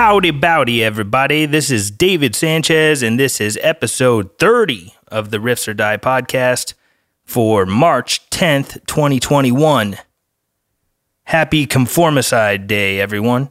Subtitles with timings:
[0.00, 1.44] Howdy bowdy, everybody.
[1.44, 6.72] This is David Sanchez, and this is episode 30 of the Riffs or Die podcast
[7.22, 9.98] for March 10th, 2021.
[11.24, 13.50] Happy Conformicide Day, everyone.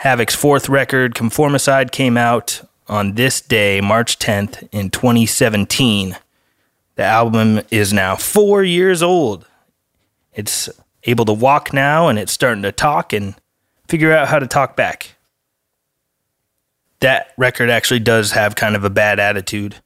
[0.00, 6.16] Havok's fourth record, Conformicide, came out on this day, March 10th, in 2017.
[6.96, 9.46] The album is now four years old.
[10.34, 10.68] It's
[11.04, 13.36] able to walk now, and it's starting to talk and
[13.92, 15.16] figure out how to talk back.
[17.00, 19.82] That record actually does have kind of a bad attitude.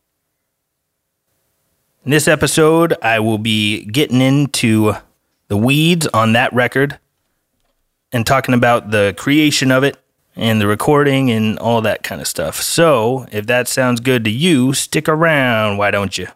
[2.04, 4.92] In this episode, I will be getting into
[5.48, 7.00] the weeds on that record
[8.12, 9.96] and talking about the creation of it
[10.36, 12.62] and the recording and all that kind of stuff.
[12.62, 16.28] So, if that sounds good to you, stick around, why don't you?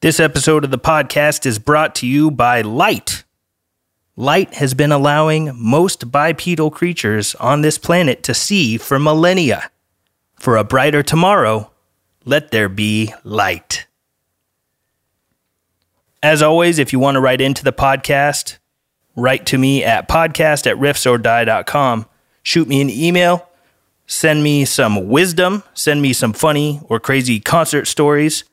[0.00, 3.22] This episode of the podcast is brought to you by Light.
[4.18, 9.70] Light has been allowing most bipedal creatures on this planet to see for millennia.
[10.36, 11.70] For a brighter tomorrow,
[12.24, 13.86] let there be light.
[16.22, 18.56] As always, if you want to write into the podcast,
[19.16, 22.06] write to me at podcast at riffsordie.com.
[22.42, 23.46] Shoot me an email,
[24.06, 28.44] send me some wisdom, send me some funny or crazy concert stories.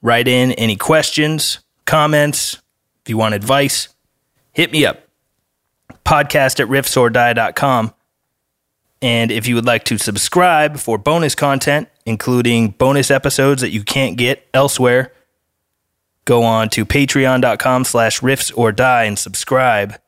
[0.00, 2.62] Write in any questions, comments,
[3.02, 3.88] if you want advice
[4.54, 5.00] hit me up.
[6.04, 7.92] Podcast at riffsordie.com.
[9.02, 13.84] And if you would like to subscribe for bonus content, including bonus episodes that you
[13.84, 15.12] can't get elsewhere,
[16.24, 20.00] go on to patreon.com slash riffs or die and subscribe.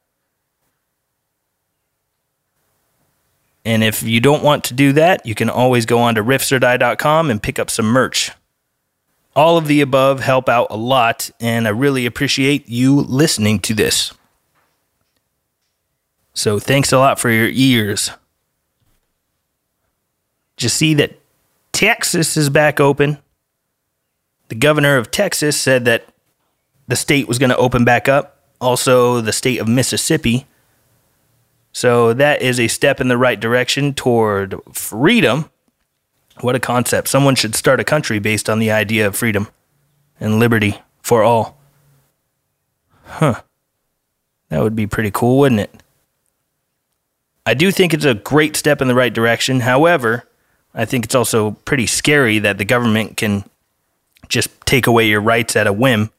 [3.67, 7.31] And if you don't want to do that, you can always go on to riffsordie.com
[7.31, 8.31] and pick up some merch.
[9.35, 13.75] All of the above help out a lot, and I really appreciate you listening to
[13.75, 14.15] this.
[16.37, 18.11] So thanks a lot for your ears.
[20.59, 21.19] Just see that
[21.73, 23.19] Texas is back open.
[24.49, 26.07] The governor of Texas said that
[26.89, 28.39] the state was going to open back up.
[28.61, 30.47] Also, the state of Mississippi.
[31.73, 35.49] So that is a step in the right direction toward freedom.
[36.43, 37.09] What a concept.
[37.09, 39.49] Someone should start a country based on the idea of freedom
[40.21, 41.57] and liberty for all.
[43.05, 43.41] Huh.
[44.51, 45.83] That would be pretty cool, wouldn't it?
[47.47, 49.61] I do think it's a great step in the right direction.
[49.61, 50.27] However,
[50.75, 53.45] I think it's also pretty scary that the government can
[54.29, 56.11] just take away your rights at a whim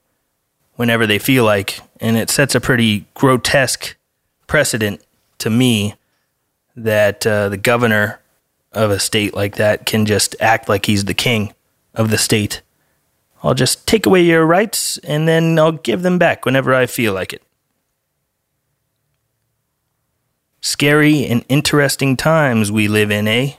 [0.75, 1.81] whenever they feel like.
[1.99, 3.97] And it sets a pretty grotesque
[4.47, 5.01] precedent
[5.39, 5.95] to me
[6.77, 8.21] that uh, the governor
[8.71, 11.53] of a state like that can just act like he's the king
[11.93, 12.61] of the state.
[13.43, 17.13] I'll just take away your rights and then I'll give them back whenever I feel
[17.13, 17.41] like it.
[20.67, 23.53] Scary and interesting times we live in, eh?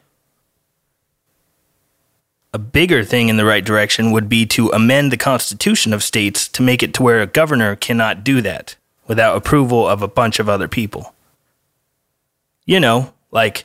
[2.52, 6.46] A bigger thing in the right direction would be to amend the constitution of states
[6.48, 8.76] to make it to where a governor cannot do that
[9.06, 11.14] without approval of a bunch of other people.
[12.66, 13.64] You know, like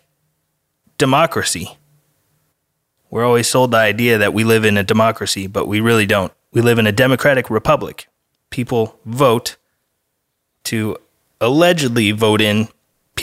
[0.98, 1.78] democracy.
[3.10, 6.32] We're always sold the idea that we live in a democracy, but we really don't.
[6.54, 8.08] We live in a democratic republic.
[8.52, 9.58] People vote
[10.64, 10.96] to
[11.42, 12.70] allegedly vote in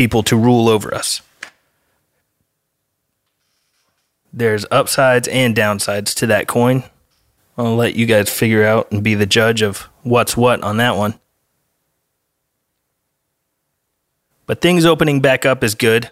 [0.00, 1.20] people to rule over us.
[4.32, 6.84] There's upsides and downsides to that coin.
[7.58, 10.96] I'll let you guys figure out and be the judge of what's what on that
[10.96, 11.20] one.
[14.46, 16.10] But things opening back up is good.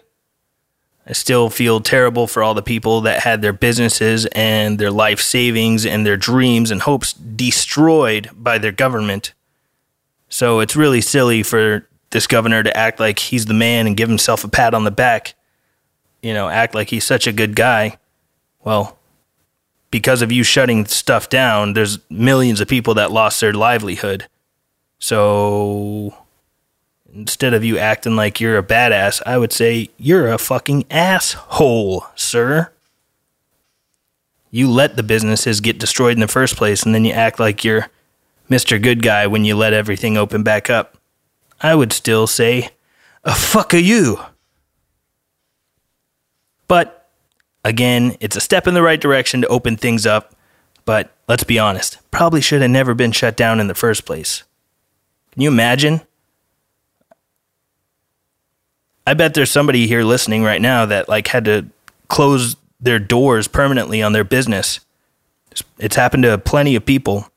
[1.07, 5.19] I still feel terrible for all the people that had their businesses and their life
[5.19, 9.33] savings and their dreams and hopes destroyed by their government.
[10.29, 14.09] So it's really silly for this governor to act like he's the man and give
[14.09, 15.35] himself a pat on the back,
[16.21, 17.97] you know, act like he's such a good guy.
[18.63, 18.97] Well,
[19.91, 24.27] because of you shutting stuff down, there's millions of people that lost their livelihood.
[24.99, 26.13] So
[27.13, 32.05] instead of you acting like you're a badass, I would say you're a fucking asshole,
[32.15, 32.71] sir.
[34.51, 37.63] You let the businesses get destroyed in the first place, and then you act like
[37.63, 37.87] you're
[38.49, 38.81] Mr.
[38.81, 40.98] Good Guy when you let everything open back up.
[41.61, 42.69] I would still say,
[43.23, 44.19] a fuck are you?
[46.67, 47.09] But
[47.63, 50.35] again, it's a step in the right direction to open things up.
[50.85, 54.43] But let's be honest, probably should have never been shut down in the first place.
[55.31, 56.01] Can you imagine?
[59.05, 61.67] I bet there's somebody here listening right now that like had to
[62.07, 64.79] close their doors permanently on their business.
[65.77, 67.27] It's happened to plenty of people.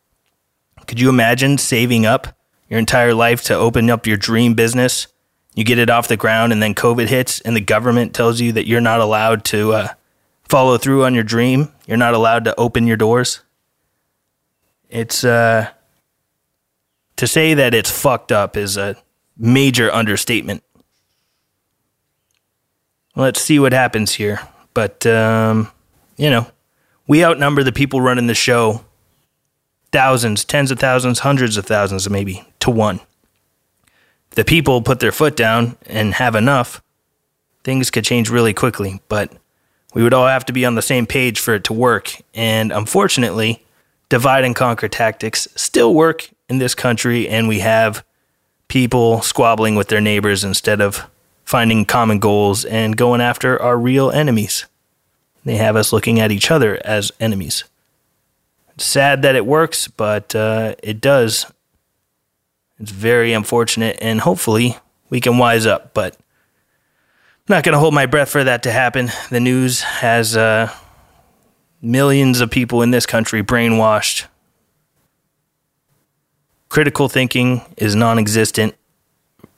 [0.86, 2.36] Could you imagine saving up
[2.72, 5.06] your entire life to open up your dream business
[5.54, 8.52] You get it off the ground, and then COVID hits, and the government tells you
[8.52, 9.88] that you're not allowed to uh,
[10.44, 11.70] follow through on your dream.
[11.86, 13.42] You're not allowed to open your doors.
[14.88, 15.68] It's uh,
[17.16, 18.96] to say that it's fucked up is a
[19.36, 20.62] major understatement.
[23.14, 24.40] Let's see what happens here.
[24.72, 25.70] But, um,
[26.16, 26.46] you know,
[27.06, 28.86] we outnumber the people running the show
[29.92, 33.00] thousands, tens of thousands, hundreds of thousands, maybe to one.
[34.30, 36.82] The people put their foot down and have enough,
[37.64, 39.00] things could change really quickly.
[39.08, 39.32] But
[39.94, 42.16] we would all have to be on the same page for it to work.
[42.34, 43.62] And unfortunately,
[44.08, 48.04] divide and conquer tactics still work in this country, and we have
[48.68, 51.06] people squabbling with their neighbors instead of
[51.44, 54.64] finding common goals and going after our real enemies.
[55.44, 57.64] They have us looking at each other as enemies.
[58.82, 61.46] Sad that it works, but uh, it does.
[62.80, 64.76] It's very unfortunate, and hopefully
[65.08, 65.94] we can wise up.
[65.94, 69.10] But I'm not going to hold my breath for that to happen.
[69.30, 70.68] The news has uh,
[71.80, 74.24] millions of people in this country brainwashed.
[76.68, 78.74] Critical thinking is non existent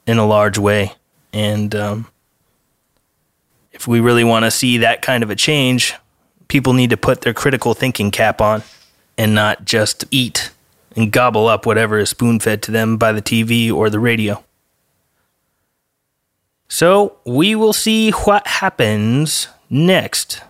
[0.05, 0.93] in a large way.
[1.33, 2.07] And um,
[3.71, 5.95] if we really want to see that kind of a change,
[6.47, 8.61] people need to put their critical thinking cap on
[9.17, 10.51] and not just eat
[10.95, 14.43] and gobble up whatever is spoon fed to them by the TV or the radio.
[16.67, 20.41] So we will see what happens next.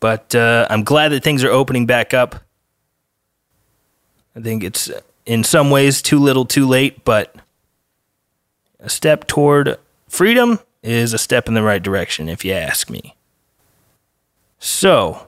[0.00, 2.36] But uh, I'm glad that things are opening back up.
[4.36, 4.90] I think it's
[5.24, 7.34] in some ways too little too late, but
[8.80, 9.78] a step toward
[10.08, 13.16] freedom is a step in the right direction, if you ask me.
[14.58, 15.26] So,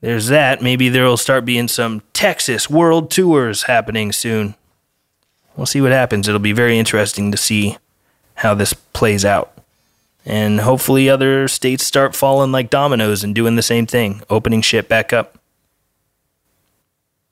[0.00, 0.62] there's that.
[0.62, 4.54] Maybe there will start being some Texas world tours happening soon.
[5.56, 6.28] We'll see what happens.
[6.28, 7.76] It'll be very interesting to see
[8.36, 9.52] how this plays out.
[10.24, 14.88] And hopefully, other states start falling like dominoes and doing the same thing, opening shit
[14.88, 15.38] back up.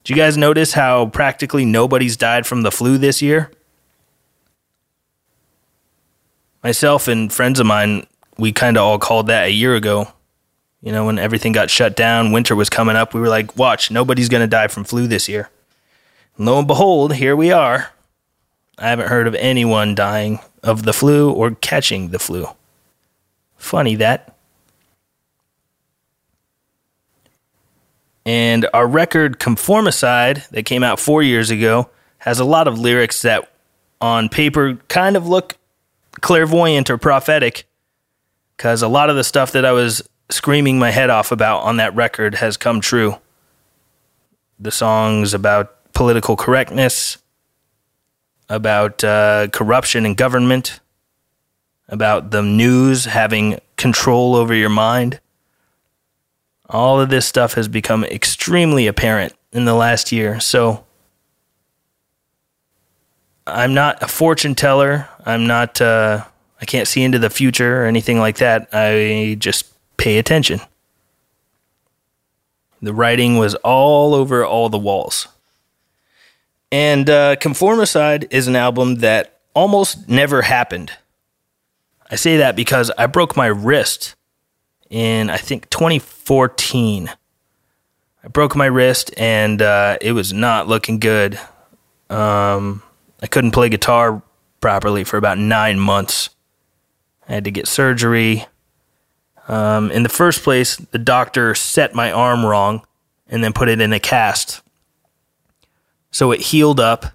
[0.02, 3.50] Do you guys notice how practically nobody's died from the flu this year?
[6.66, 8.04] myself and friends of mine,
[8.38, 10.08] we kind of all called that a year ago.
[10.82, 13.90] You know, when everything got shut down, winter was coming up, we were like, watch,
[13.90, 15.50] nobody's going to die from flu this year.
[16.36, 17.90] And lo and behold, here we are.
[18.78, 22.46] I haven't heard of anyone dying of the flu or catching the flu.
[23.56, 24.36] Funny that.
[28.26, 31.88] And our record Conformicide that came out four years ago
[32.18, 33.50] has a lot of lyrics that
[34.00, 35.56] on paper kind of look
[36.20, 37.66] clairvoyant or prophetic
[38.56, 41.76] because a lot of the stuff that I was screaming my head off about on
[41.76, 43.16] that record has come true.
[44.58, 47.18] The songs about political correctness,
[48.48, 50.80] about uh, corruption in government,
[51.88, 55.20] about the news having control over your mind.
[56.68, 60.40] All of this stuff has become extremely apparent in the last year.
[60.40, 60.84] So
[63.46, 65.08] I'm not a fortune teller.
[65.24, 65.80] I'm not.
[65.80, 66.24] Uh,
[66.60, 68.68] I can't see into the future or anything like that.
[68.72, 70.60] I just pay attention.
[72.82, 75.28] The writing was all over all the walls.
[76.70, 80.92] And uh, Conformicide is an album that almost never happened.
[82.10, 84.14] I say that because I broke my wrist
[84.90, 87.10] in, I think, 2014.
[88.22, 91.38] I broke my wrist and uh, it was not looking good.
[92.10, 92.82] Um,
[93.22, 94.22] I couldn't play guitar
[94.60, 96.30] properly for about nine months.
[97.28, 98.46] I had to get surgery.
[99.48, 102.84] Um, in the first place, the doctor set my arm wrong
[103.28, 104.62] and then put it in a cast.
[106.10, 107.06] So it healed up.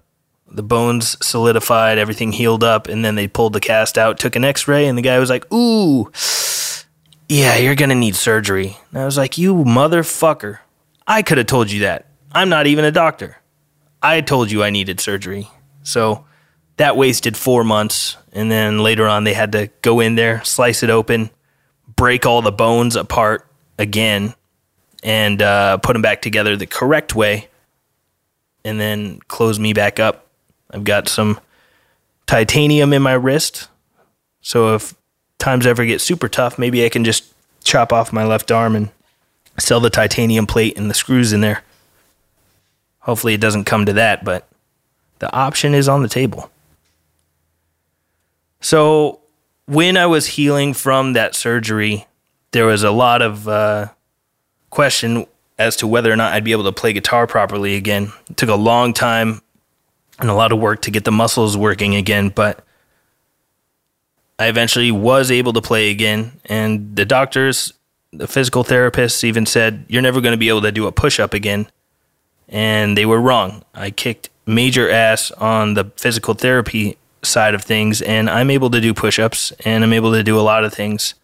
[0.46, 4.44] The bones solidified, everything healed up, and then they pulled the cast out, took an
[4.44, 6.12] x ray, and the guy was like, Ooh,
[7.26, 8.76] yeah, you're gonna need surgery.
[8.90, 10.58] And I was like, You motherfucker.
[11.06, 12.06] I could have told you that.
[12.32, 13.38] I'm not even a doctor.
[14.02, 15.48] I told you I needed surgery.
[15.82, 16.26] So
[16.76, 18.16] that wasted four months.
[18.32, 21.30] And then later on, they had to go in there, slice it open,
[22.02, 23.46] break all the bones apart
[23.78, 24.34] again,
[25.04, 27.46] and uh, put them back together the correct way,
[28.64, 30.26] and then close me back up.
[30.72, 31.38] I've got some
[32.26, 33.68] titanium in my wrist.
[34.40, 34.96] So if
[35.38, 37.22] times ever get super tough, maybe I can just
[37.62, 38.90] chop off my left arm and
[39.60, 41.62] sell the titanium plate and the screws in there.
[42.98, 44.48] Hopefully, it doesn't come to that, but
[45.20, 46.50] the option is on the table.
[48.60, 49.20] So,
[49.66, 52.06] when I was healing from that surgery,
[52.52, 53.88] there was a lot of uh,
[54.70, 55.26] question
[55.58, 58.12] as to whether or not I'd be able to play guitar properly again.
[58.30, 59.40] It took a long time
[60.18, 62.64] and a lot of work to get the muscles working again, but
[64.38, 67.72] I eventually was able to play again, and the doctors,
[68.12, 71.20] the physical therapists even said, You're never going to be able to do a push
[71.20, 71.68] up again.
[72.48, 73.64] And they were wrong.
[73.72, 78.80] I kicked major ass on the physical therapy side of things, and I'm able to
[78.80, 81.14] do push ups and I'm able to do a lot of things.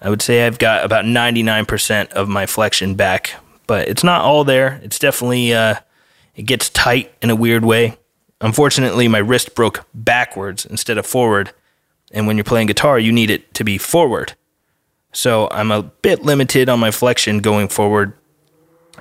[0.00, 3.34] I would say I've got about 99% of my flexion back,
[3.66, 4.80] but it's not all there.
[4.82, 5.76] It's definitely, uh,
[6.34, 7.96] it gets tight in a weird way.
[8.40, 11.52] Unfortunately, my wrist broke backwards instead of forward.
[12.12, 14.34] And when you're playing guitar, you need it to be forward.
[15.12, 18.14] So I'm a bit limited on my flexion going forward.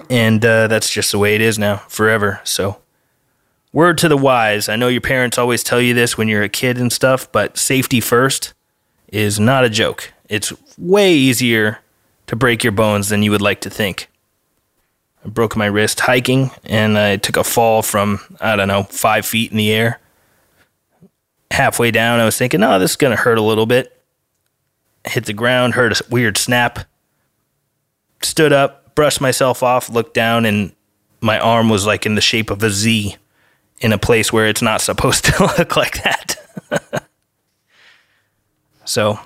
[0.09, 2.41] And uh, that's just the way it is now, forever.
[2.43, 2.81] So,
[3.71, 6.49] word to the wise I know your parents always tell you this when you're a
[6.49, 8.53] kid and stuff, but safety first
[9.11, 10.13] is not a joke.
[10.27, 11.79] It's way easier
[12.27, 14.09] to break your bones than you would like to think.
[15.25, 19.25] I broke my wrist hiking and I took a fall from, I don't know, five
[19.25, 19.99] feet in the air.
[21.51, 23.99] Halfway down, I was thinking, oh, this is going to hurt a little bit.
[25.05, 26.79] Hit the ground, heard a weird snap.
[28.21, 30.73] Stood up, brushed myself off, looked down, and
[31.21, 33.17] my arm was like in the shape of a Z
[33.81, 36.35] in a place where it's not supposed to look like that.
[38.85, 39.19] so,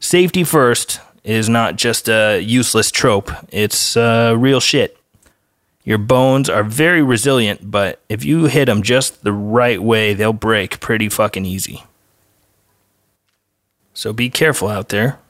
[0.00, 4.96] safety first is not just a useless trope, it's uh, real shit.
[5.84, 10.32] Your bones are very resilient, but if you hit them just the right way, they'll
[10.32, 11.84] break pretty fucking easy.
[13.94, 15.20] So be careful out there.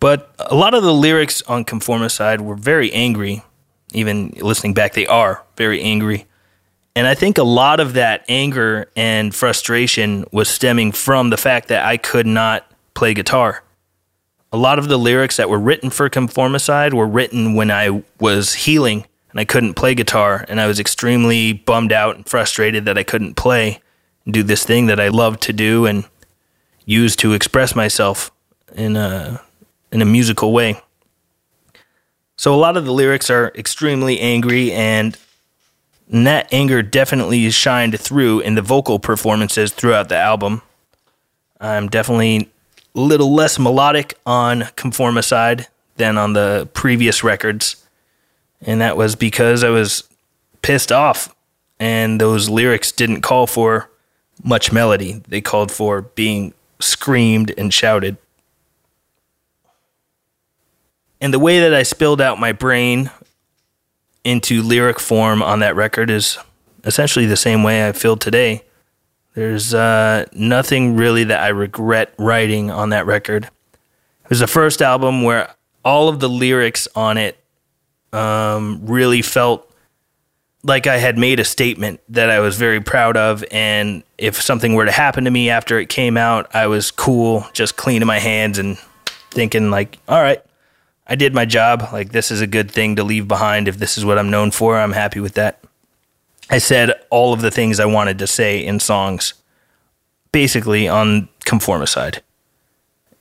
[0.00, 3.42] But a lot of the lyrics on Conformicide were very angry.
[3.92, 6.26] Even listening back, they are very angry.
[6.94, 11.68] And I think a lot of that anger and frustration was stemming from the fact
[11.68, 13.62] that I could not play guitar
[14.52, 18.54] a lot of the lyrics that were written for Conformicide were written when I was
[18.54, 20.44] healing and I couldn't play guitar.
[20.48, 23.80] And I was extremely bummed out and frustrated that I couldn't play
[24.24, 26.04] and do this thing that I loved to do and
[26.86, 28.30] use to express myself
[28.74, 29.40] in a,
[29.92, 30.80] in a musical way.
[32.38, 35.18] So a lot of the lyrics are extremely angry and
[36.08, 40.62] that anger definitely shined through in the vocal performances throughout the album.
[41.60, 42.48] I'm definitely
[42.94, 45.66] a little less melodic on Conformicide
[45.96, 47.84] than on the previous records.
[48.62, 50.04] And that was because I was
[50.62, 51.34] pissed off
[51.80, 53.90] and those lyrics didn't call for
[54.44, 55.22] much melody.
[55.26, 58.16] They called for being screamed and shouted.
[61.20, 63.10] And the way that I spilled out my brain
[64.24, 66.38] into lyric form on that record is
[66.84, 68.62] essentially the same way I feel today.
[69.34, 73.44] There's uh, nothing really that I regret writing on that record.
[73.44, 77.38] It was the first album where all of the lyrics on it
[78.12, 79.64] um, really felt
[80.64, 83.44] like I had made a statement that I was very proud of.
[83.50, 87.46] And if something were to happen to me after it came out, I was cool,
[87.52, 88.76] just cleaning my hands and
[89.30, 90.42] thinking, like, all right,
[91.08, 91.88] I did my job.
[91.92, 93.66] Like, this is a good thing to leave behind.
[93.66, 95.62] If this is what I'm known for, I'm happy with that.
[96.50, 99.34] I said all of the things I wanted to say in songs,
[100.32, 102.20] basically on Conformicide.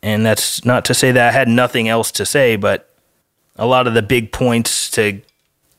[0.01, 2.89] And that's not to say that I had nothing else to say, but
[3.56, 5.22] a lot of the big points to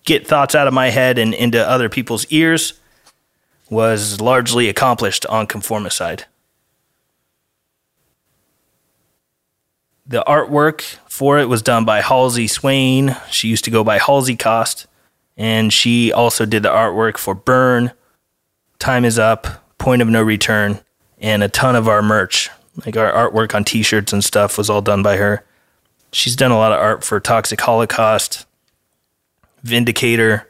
[0.05, 2.75] get thoughts out of my head and into other people's ears
[3.71, 6.25] was largely accomplished on Conformicide.
[10.09, 13.17] The artwork for it was done by Halsey Swain.
[13.31, 14.87] She used to go by Halsey Cost
[15.39, 17.93] and she also did the artwork for Burn,
[18.81, 19.47] Time Is Up,
[19.79, 20.81] Point of No Return,
[21.21, 22.51] and a ton of our merch.
[22.85, 25.45] Like our artwork on t shirts and stuff was all done by her.
[26.13, 28.47] She's done a lot of art for Toxic Holocaust,
[29.63, 30.49] Vindicator,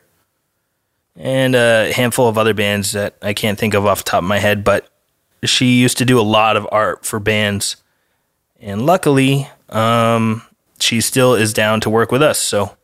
[1.17, 4.29] and a handful of other bands that I can't think of off the top of
[4.29, 4.89] my head, but
[5.45, 7.77] she used to do a lot of art for bands.
[8.61, 10.43] And luckily, um,
[10.81, 12.39] she still is down to work with us.
[12.39, 12.77] So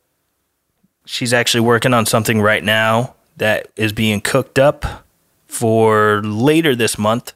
[1.05, 5.05] she's actually working on something right now that is being cooked up
[5.47, 7.33] for later this month.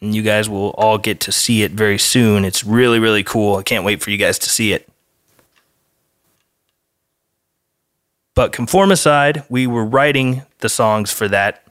[0.00, 2.44] And you guys will all get to see it very soon.
[2.44, 3.56] It's really, really cool.
[3.56, 4.88] I can't wait for you guys to see it.
[8.34, 11.62] But Conformicide, we were writing the songs for that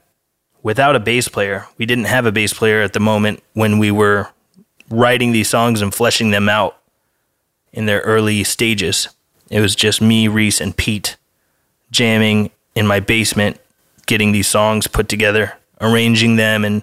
[0.62, 1.66] without a bass player.
[1.76, 4.28] We didn't have a bass player at the moment when we were
[4.92, 6.78] writing these songs and fleshing them out
[7.72, 9.08] in their early stages.
[9.50, 11.16] It was just me, Reece, and Pete
[11.90, 13.58] jamming in my basement,
[14.06, 16.82] getting these songs put together, arranging them, and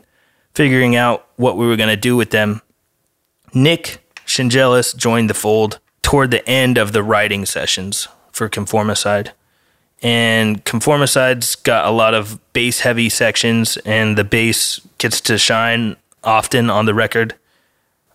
[0.54, 2.62] figuring out what we were going to do with them.
[3.54, 9.32] Nick Schendzielos joined the fold toward the end of the writing sessions for Conformicide.
[10.02, 15.98] And Conformicide's got a lot of bass heavy sections, and the bass gets to shine
[16.24, 17.36] often on the record.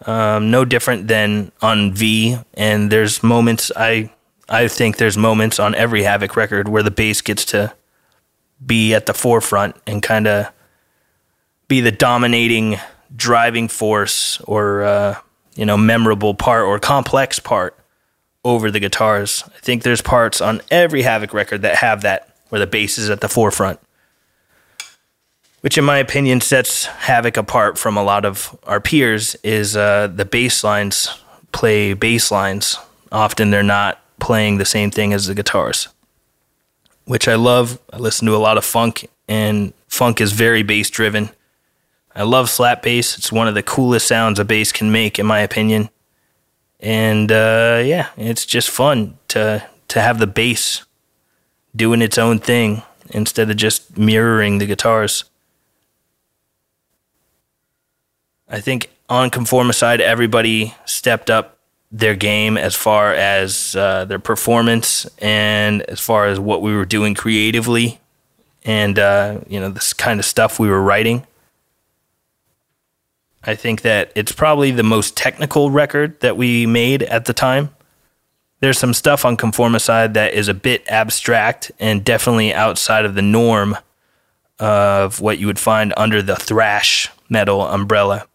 [0.06, 2.36] Um, no different than on V.
[2.54, 4.10] And there's moments I
[4.48, 7.72] I think there's moments on every Havok record where the bass gets to
[8.64, 10.52] be at the forefront and kind of
[11.68, 12.78] be the dominating
[13.16, 15.16] driving force or uh,
[15.54, 17.76] you know memorable part or complex part
[18.44, 19.42] over the guitars.
[19.46, 23.08] I think there's parts on every Havok record that have that where the bass is
[23.08, 23.80] at the forefront.
[25.64, 29.34] Which, in my opinion, sets Havok apart from a lot of our peers.
[29.36, 31.08] Is uh, the bass lines
[31.52, 32.76] play bass lines?
[33.10, 35.88] Often they're not playing the same thing as the guitars,
[37.06, 37.80] which I love.
[37.90, 41.30] I listen to a lot of funk, and funk is very bass driven.
[42.14, 43.16] I love slap bass.
[43.16, 45.88] It's one of the coolest sounds a bass can make, in my opinion.
[46.78, 50.84] And uh, yeah, it's just fun to to have the bass
[51.74, 55.24] doing its own thing instead of just mirroring the guitars.
[58.48, 61.58] I think on Conformicide, everybody stepped up
[61.90, 66.84] their game as far as uh, their performance and as far as what we were
[66.84, 68.00] doing creatively
[68.64, 71.26] and uh, you know this kind of stuff we were writing.
[73.44, 77.70] I think that it's probably the most technical record that we made at the time.
[78.60, 83.22] There's some stuff on Conformicide that is a bit abstract and definitely outside of the
[83.22, 83.76] norm
[84.58, 88.26] of what you would find under the thrash metal umbrella.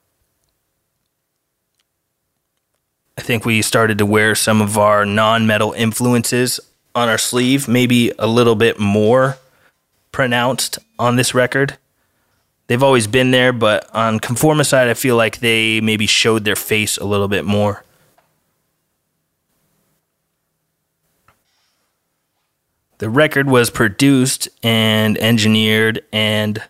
[3.20, 6.60] I think we started to wear some of our non metal influences
[6.96, 9.38] on our sleeve, maybe a little bit more
[10.12, 11.78] pronounced on this record
[12.70, 16.56] they've always been there, but on Conformist Conformicide, I feel like they maybe showed their
[16.56, 17.84] face a little bit more.
[23.00, 26.62] The record was produced and engineered and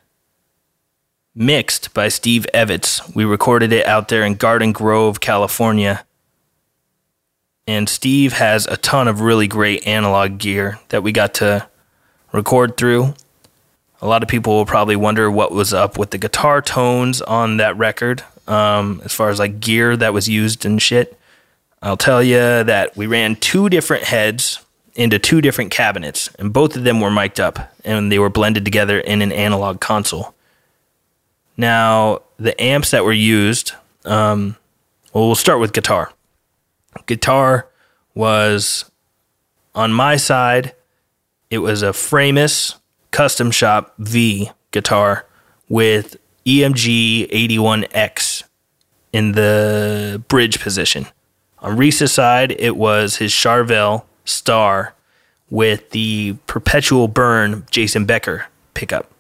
[1.36, 3.14] mixed by Steve Evetts.
[3.16, 6.06] We recorded it out there in Garden Grove, California.
[7.70, 11.68] And Steve has a ton of really great analog gear that we got to
[12.32, 13.14] record through.
[14.02, 17.58] A lot of people will probably wonder what was up with the guitar tones on
[17.58, 21.16] that record, um, as far as like gear that was used and shit.
[21.80, 26.76] I'll tell you that we ran two different heads into two different cabinets, and both
[26.76, 30.34] of them were mic'd up, and they were blended together in an analog console.
[31.56, 33.74] Now, the amps that were used,
[34.06, 34.56] um,
[35.14, 36.12] well, we'll start with guitar.
[37.06, 37.68] Guitar
[38.14, 38.90] was
[39.76, 40.74] on my side,
[41.50, 42.76] it was a Framus
[43.12, 45.26] custom shop V guitar
[45.68, 48.44] with EMG 81X
[49.14, 51.08] in the bridge position.
[51.60, 54.94] On Reece's side, it was his Charvel Star
[55.50, 59.12] with the Perpetual Burn Jason Becker pickup.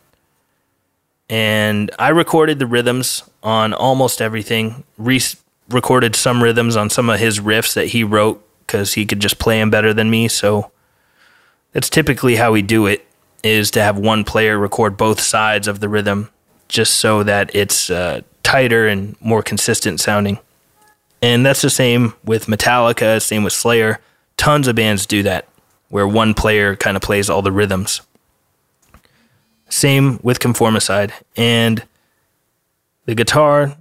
[1.29, 4.83] And I recorded the rhythms on almost everything.
[4.97, 5.35] Reece
[5.69, 9.39] recorded some rhythms on some of his riffs that he wrote because he could just
[9.39, 10.27] play them better than me.
[10.27, 10.71] So
[11.71, 13.05] that's typically how we do it
[13.43, 16.29] is to have one player record both sides of the rhythm
[16.67, 20.39] just so that it's uh, tighter and more consistent sounding.
[21.21, 23.99] And that's the same with Metallica, same with Slayer.
[24.37, 25.47] Tons of bands do that,
[25.89, 28.01] where one player kind of plays all the rhythms.
[29.67, 31.11] Same with Conformicide.
[31.35, 31.83] And
[33.05, 33.75] the guitar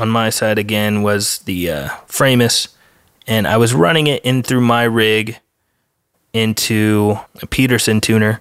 [0.00, 2.68] on my side again was the uh, Framus,
[3.26, 5.38] and I was running it in through my rig
[6.32, 8.40] into a Peterson tuner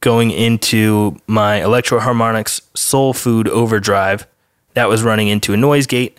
[0.00, 4.26] going into my Electro-Harmonix Soul Food Overdrive.
[4.74, 6.18] That was running into a noise gate,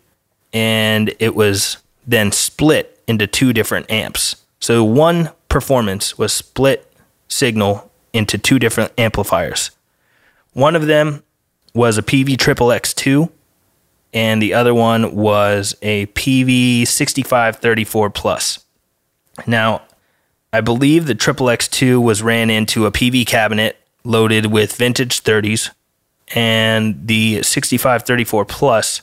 [0.54, 4.38] and it was then split into two different amps.
[4.62, 6.90] So one performance was split
[7.28, 9.72] signal into two different amplifiers.
[10.54, 11.24] One of them
[11.74, 13.30] was a PV Triple X2,
[14.14, 18.64] and the other one was a PV 6534 Plus.
[19.48, 19.82] Now,
[20.52, 25.72] I believe the Triple X2 was ran into a PV cabinet loaded with vintage 30s,
[26.36, 29.02] and the 6534 Plus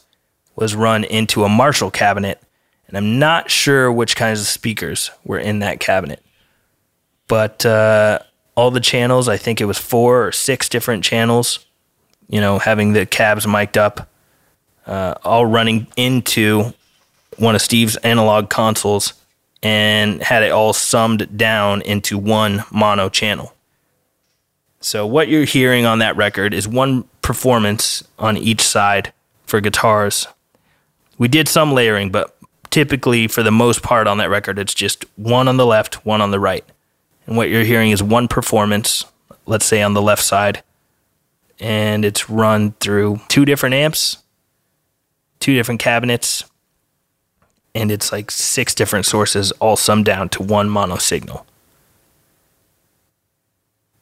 [0.55, 2.41] was run into a Marshall cabinet.
[2.87, 6.23] And I'm not sure which kinds of speakers were in that cabinet.
[7.29, 8.21] But uh,
[8.57, 11.65] all the channels, I think it was four or six different channels,
[12.29, 14.09] you know, having the cabs mic'd up,
[14.91, 16.75] uh, all running into
[17.39, 19.15] one of Steve's analog consoles
[19.63, 23.55] and had it all summed down into one mono channel.
[24.81, 29.13] So, what you're hearing on that record is one performance on each side
[29.47, 30.27] for guitars.
[31.19, 32.35] We did some layering, but
[32.71, 36.21] typically, for the most part on that record, it's just one on the left, one
[36.21, 36.65] on the right.
[37.27, 39.05] And what you're hearing is one performance,
[39.47, 40.63] let's say on the left side,
[41.61, 44.17] and it's run through two different amps,
[45.41, 46.45] two different cabinets,
[47.75, 51.47] and it's like six different sources all summed down to one mono signal.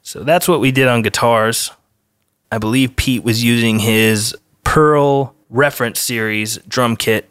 [0.02, 1.70] So that's what we did on guitars.
[2.50, 7.28] I believe Pete was using his Pearl reference series drum kit.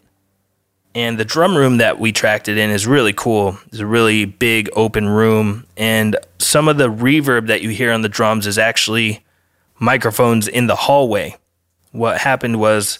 [0.93, 3.57] And the drum room that we tracked it in is really cool.
[3.67, 5.65] It's a really big open room.
[5.75, 9.23] And some of the reverb that you hear on the drums is actually
[9.79, 11.35] microphones in the hallway.
[11.91, 12.99] What happened was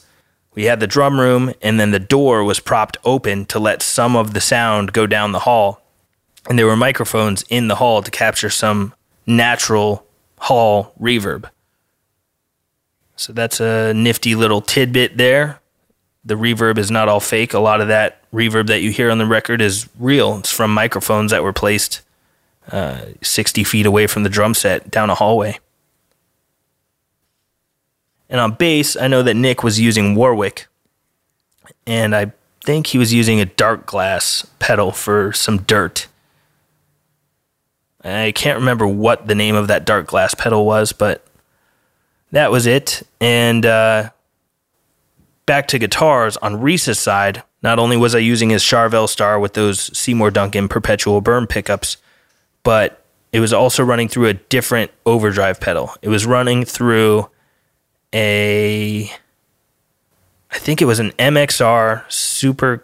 [0.57, 4.15] we had the drum room, and then the door was propped open to let some
[4.15, 5.83] of the sound go down the hall.
[6.49, 8.95] And there were microphones in the hall to capture some
[9.27, 10.03] natural
[10.39, 11.47] hall reverb.
[13.17, 15.59] So that's a nifty little tidbit there.
[16.25, 17.53] The reverb is not all fake.
[17.53, 20.39] A lot of that reverb that you hear on the record is real.
[20.39, 22.01] It's from microphones that were placed
[22.71, 25.59] uh, 60 feet away from the drum set down a hallway.
[28.29, 30.67] And on bass, I know that Nick was using Warwick,
[31.85, 36.07] and I think he was using a Darkglass pedal for some dirt.
[38.03, 41.25] I can't remember what the name of that Darkglass pedal was, but
[42.31, 43.03] that was it.
[43.19, 44.09] And uh,
[45.45, 49.53] back to guitars on Reece's side, not only was I using his Charvel Star with
[49.53, 51.97] those Seymour Duncan perpetual burn pickups,
[52.63, 55.93] but it was also running through a different overdrive pedal.
[56.01, 57.29] It was running through
[58.13, 59.11] a,
[60.51, 62.83] I think it was an MXR super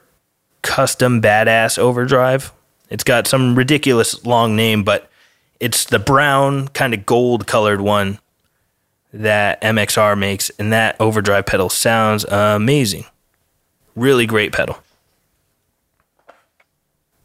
[0.62, 2.52] custom badass overdrive.
[2.90, 5.10] It's got some ridiculous long name, but
[5.60, 8.20] it's the brown, kind of gold colored one
[9.14, 13.06] that MXR makes, and that overdrive pedal sounds amazing.
[13.96, 14.80] Really great pedal.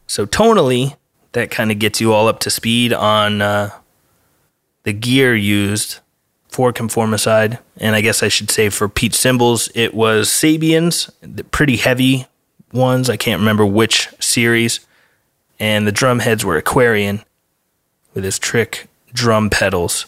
[0.05, 0.95] So, tonally,
[1.33, 3.71] that kind of gets you all up to speed on uh,
[4.83, 5.99] the gear used
[6.49, 7.59] for Conformicide.
[7.77, 12.27] And I guess I should say for Pete Cymbals, it was Sabians, the pretty heavy
[12.73, 13.09] ones.
[13.09, 14.81] I can't remember which series.
[15.59, 17.23] And the drum heads were Aquarian
[18.13, 20.07] with his trick drum pedals.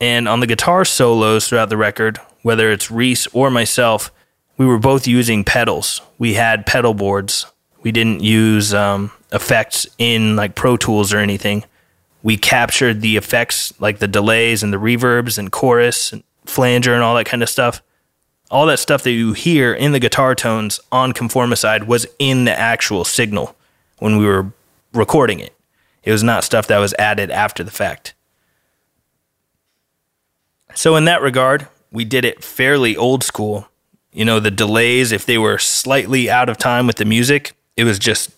[0.00, 4.10] And on the guitar solos throughout the record, whether it's Reece or myself,
[4.56, 6.00] we were both using pedals.
[6.18, 7.46] We had pedal boards.
[7.82, 11.64] We didn't use um, effects in like Pro Tools or anything.
[12.22, 17.02] We captured the effects like the delays and the reverbs and chorus and flanger and
[17.02, 17.82] all that kind of stuff.
[18.50, 22.58] All that stuff that you hear in the guitar tones on Conformicide was in the
[22.58, 23.56] actual signal
[23.98, 24.52] when we were
[24.92, 25.54] recording it.
[26.02, 28.14] It was not stuff that was added after the fact.
[30.74, 33.68] So, in that regard, we did it fairly old school.
[34.12, 37.84] You know, the delays, if they were slightly out of time with the music, it
[37.84, 38.30] was just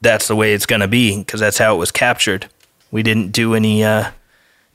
[0.00, 2.48] that's the way it's going to be because that's how it was captured.
[2.90, 4.10] We didn't do any uh,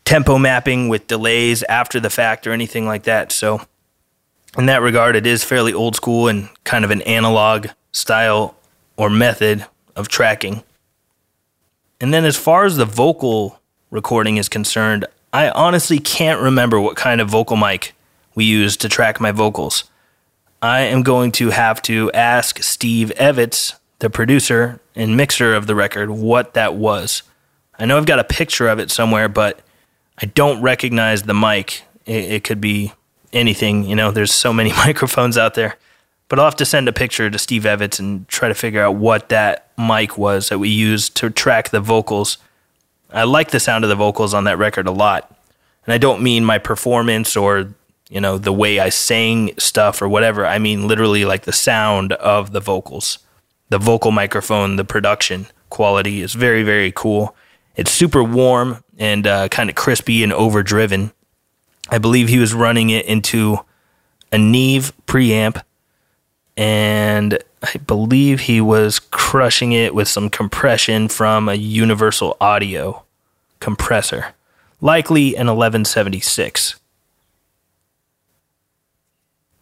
[0.05, 3.31] tempo mapping with delays after the fact or anything like that.
[3.31, 3.61] So,
[4.57, 8.55] in that regard, it is fairly old school and kind of an analog style
[8.95, 10.63] or method of tracking.
[11.99, 16.95] And then, as far as the vocal recording is concerned, I honestly can't remember what
[16.95, 17.93] kind of vocal mic
[18.35, 19.85] we used to track my vocals.
[20.61, 25.75] I am going to have to ask Steve Evetts, the producer and mixer of the
[25.75, 27.23] record, what that was.
[27.79, 29.61] I know I've got a picture of it somewhere, but
[30.21, 31.83] I don't recognize the mic.
[32.05, 32.93] It, it could be
[33.33, 35.77] anything, you know, there's so many microphones out there.
[36.27, 38.95] But I'll have to send a picture to Steve Evetts and try to figure out
[38.95, 42.39] what that mic was that we used to track the vocals
[43.15, 45.33] I like the sound of the vocals on that record a lot.
[45.85, 47.73] And I don't mean my performance or,
[48.09, 50.45] you know, the way I sang stuff or whatever.
[50.45, 53.19] I mean literally like the sound of the vocals.
[53.69, 57.35] The vocal microphone, the production quality is very, very cool.
[57.75, 61.11] It's super warm and uh, kind of crispy and overdriven.
[61.89, 63.59] I believe he was running it into
[64.31, 65.61] a Neve preamp
[66.57, 73.03] and I believe he was crushing it with some compression from a Universal Audio
[73.59, 74.33] compressor,
[74.79, 76.79] likely an 1176.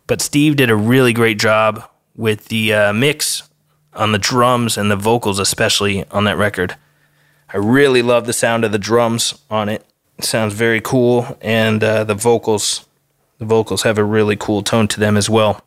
[0.06, 3.44] But Steve did a really great job with the uh, mix
[3.94, 6.76] on the drums and the vocals, especially on that record.
[7.54, 9.86] I really love the sound of the drums on it.
[10.18, 12.88] It sounds very cool, and uh, the vocals,
[13.38, 15.64] the vocals have a really cool tone to them as well.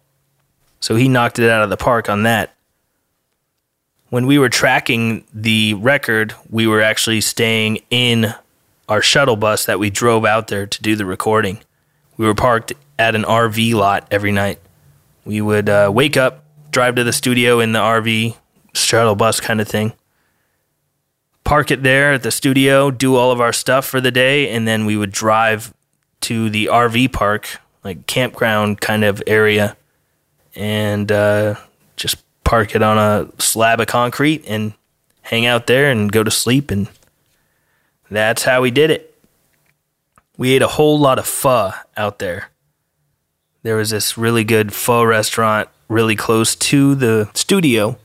[0.81, 2.55] So he knocked it out of the park on that.
[4.09, 8.35] When we were tracking the record, we were actually staying in
[8.89, 11.59] our shuttle bus that we drove out there to do the recording.
[12.17, 14.61] We were parked at an RV lot every night.
[15.25, 18.37] We would uh, wake up, drive to the studio in the RV
[18.75, 19.93] shuttle bus kind of thing,
[21.47, 24.67] park it there at the studio, do all of our stuff for the day, and
[24.67, 25.73] then we would drive
[26.23, 29.77] to the RV park, like campground kind of area,
[30.57, 31.55] and uh,
[31.95, 34.73] just park it on a slab of concrete and
[35.23, 36.73] hang out there and go to sleep.
[36.73, 36.89] And
[38.11, 39.15] that's how we did it.
[40.37, 42.51] We ate a whole lot of pho out there.
[43.63, 47.99] There was this really good pho restaurant really close to the studio,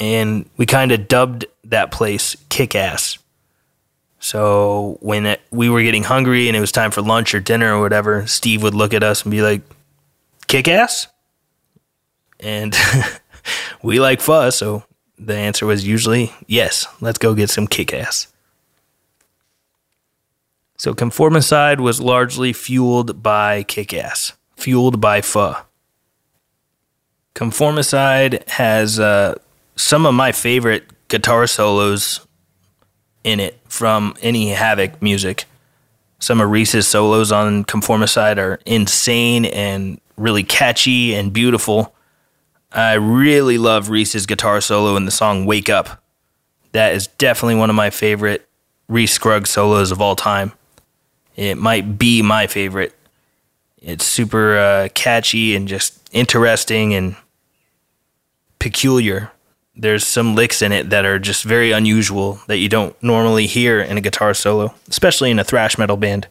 [0.00, 3.18] and we kind of dubbed that place kick ass.
[4.20, 7.74] So when it, we were getting hungry and it was time for lunch or dinner
[7.76, 9.60] or whatever, Steve would look at us and be like,
[10.46, 11.08] kick ass?
[12.40, 12.74] And
[13.82, 14.84] we like pho, so
[15.18, 18.28] the answer was usually yes, let's go get some kick ass.
[20.76, 25.56] So Conformicide was largely fueled by kick ass, fueled by pho.
[27.34, 29.34] Conformicide has uh,
[29.76, 32.26] some of my favorite guitar solos
[33.22, 35.44] in it from any Havok music.
[36.18, 41.94] Some of Reece's solos on Conformicide are insane and really catchy and beautiful.
[42.72, 46.02] I really love Reece's guitar solo in the song Wake Up.
[46.72, 48.48] That is definitely one of my favorite
[48.88, 50.50] Reece Scruggs solos of all time.
[51.36, 52.92] It might be my favorite.
[53.80, 57.14] It's super uh, catchy and just interesting and
[58.58, 59.30] peculiar
[59.76, 63.80] there's some licks in it that are just very unusual that you don't normally hear
[63.80, 66.28] in a guitar solo, especially in a thrash metal band.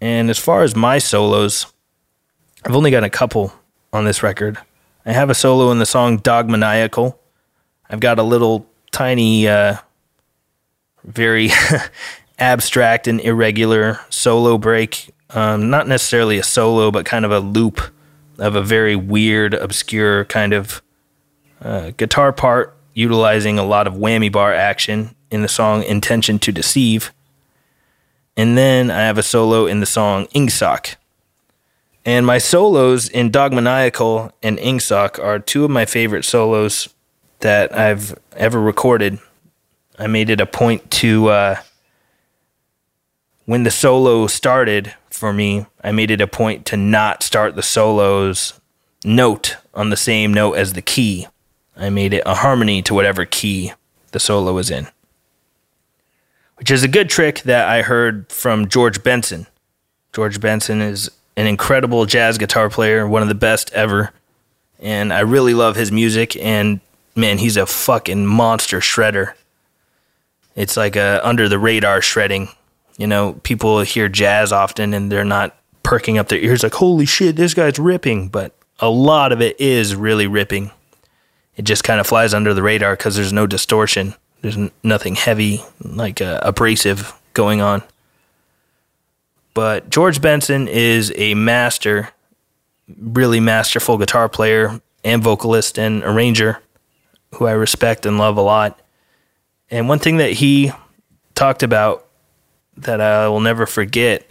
[0.00, 1.66] And as far as my solos,
[2.64, 3.52] I've only got a couple
[3.92, 4.58] on this record.
[5.04, 7.18] I have a solo in the song Dogmaniacal.
[7.88, 9.76] I've got a little tiny, uh,
[11.04, 11.50] very
[12.38, 15.12] abstract and irregular solo break.
[15.30, 17.80] Um, not necessarily a solo, but kind of a loop
[18.38, 20.82] of a very weird, obscure kind of
[21.60, 26.52] uh, guitar part utilizing a lot of whammy bar action in the song Intention to
[26.52, 27.12] Deceive.
[28.36, 30.96] And then I have a solo in the song Ingsoc.
[32.04, 36.88] And my solos in Dogmaniacal and Ingsoc are two of my favorite solos
[37.40, 39.18] that I've ever recorded.
[39.98, 41.56] I made it a point to, uh,
[43.44, 47.62] when the solo started for me, I made it a point to not start the
[47.62, 48.58] solos
[49.04, 51.26] note on the same note as the key.
[51.80, 53.72] I made it a harmony to whatever key
[54.12, 54.86] the solo is in.
[56.56, 59.46] Which is a good trick that I heard from George Benson.
[60.12, 64.12] George Benson is an incredible jazz guitar player, one of the best ever.
[64.78, 66.80] And I really love his music and
[67.16, 69.32] man, he's a fucking monster shredder.
[70.54, 72.50] It's like a under the radar shredding.
[72.98, 77.06] You know, people hear jazz often and they're not perking up their ears like, "Holy
[77.06, 80.72] shit, this guy's ripping," but a lot of it is really ripping
[81.60, 84.14] it just kind of flies under the radar because there's no distortion.
[84.40, 87.82] There's n- nothing heavy, like uh, abrasive going on.
[89.52, 92.08] But George Benson is a master,
[92.98, 96.62] really masterful guitar player and vocalist and arranger
[97.34, 98.80] who I respect and love a lot.
[99.70, 100.72] And one thing that he
[101.34, 102.06] talked about
[102.78, 104.26] that I will never forget,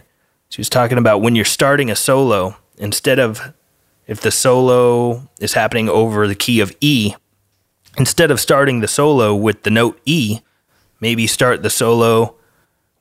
[0.48, 3.54] he was talking about when you're starting a solo, instead of
[4.08, 7.14] if the solo is happening over the key of E,
[8.00, 10.40] instead of starting the solo with the note E,
[11.00, 12.34] maybe start the solo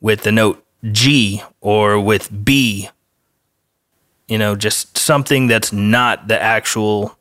[0.02, 2.90] with the note G or with B.
[4.28, 7.18] You know, just something that's not the actual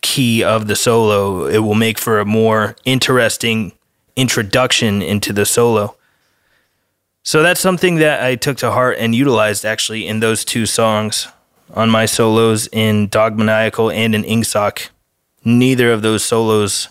[0.00, 1.46] key of the solo.
[1.46, 3.72] It will make for a more interesting
[4.16, 5.96] introduction into the solo.
[7.22, 11.28] So that's something that I took to heart and utilized actually in those two songs
[11.72, 14.88] on my solos in Dogmaniacal and in Ingsoc.
[15.44, 16.88] Neither of those solos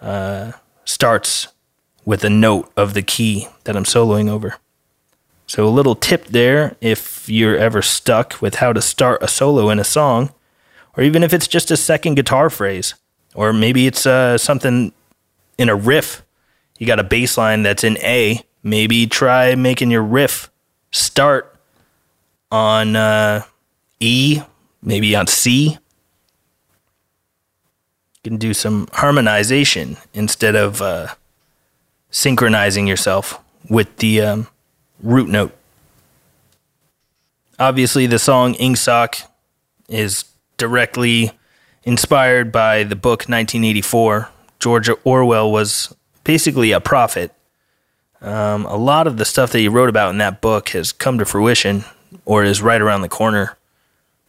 [0.00, 0.52] uh,
[0.84, 1.48] starts
[2.04, 4.56] with a note of the key that I'm soloing over.
[5.46, 9.70] So, a little tip there if you're ever stuck with how to start a solo
[9.70, 10.32] in a song,
[10.96, 12.94] or even if it's just a second guitar phrase,
[13.34, 14.92] or maybe it's uh, something
[15.58, 16.22] in a riff.
[16.78, 18.42] You got a bass line that's in A.
[18.62, 20.50] Maybe try making your riff
[20.90, 21.54] start
[22.50, 23.42] on uh,
[24.00, 24.40] E,
[24.82, 25.78] maybe on C.
[28.26, 31.14] Can do some harmonization instead of uh,
[32.10, 33.38] synchronizing yourself
[33.70, 34.48] with the um,
[35.00, 35.56] root note.
[37.60, 39.22] Obviously, the song Ingsoc
[39.88, 40.24] is
[40.56, 41.30] directly
[41.84, 44.28] inspired by the book 1984.
[44.58, 47.32] George Orwell was basically a prophet.
[48.20, 51.18] Um, a lot of the stuff that he wrote about in that book has come
[51.18, 51.84] to fruition
[52.24, 53.56] or is right around the corner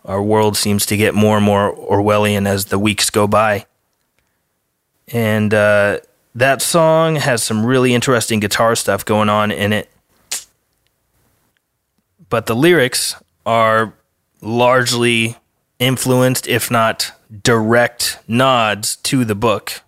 [0.08, 3.66] our world seems to get more and more Orwellian as the weeks go by.
[5.12, 6.00] And uh,
[6.36, 9.90] that song has some really interesting guitar stuff going on in it.
[12.30, 13.16] But the lyrics
[13.46, 13.94] are
[14.42, 15.38] largely
[15.80, 19.82] influenced, if not direct nods to the book.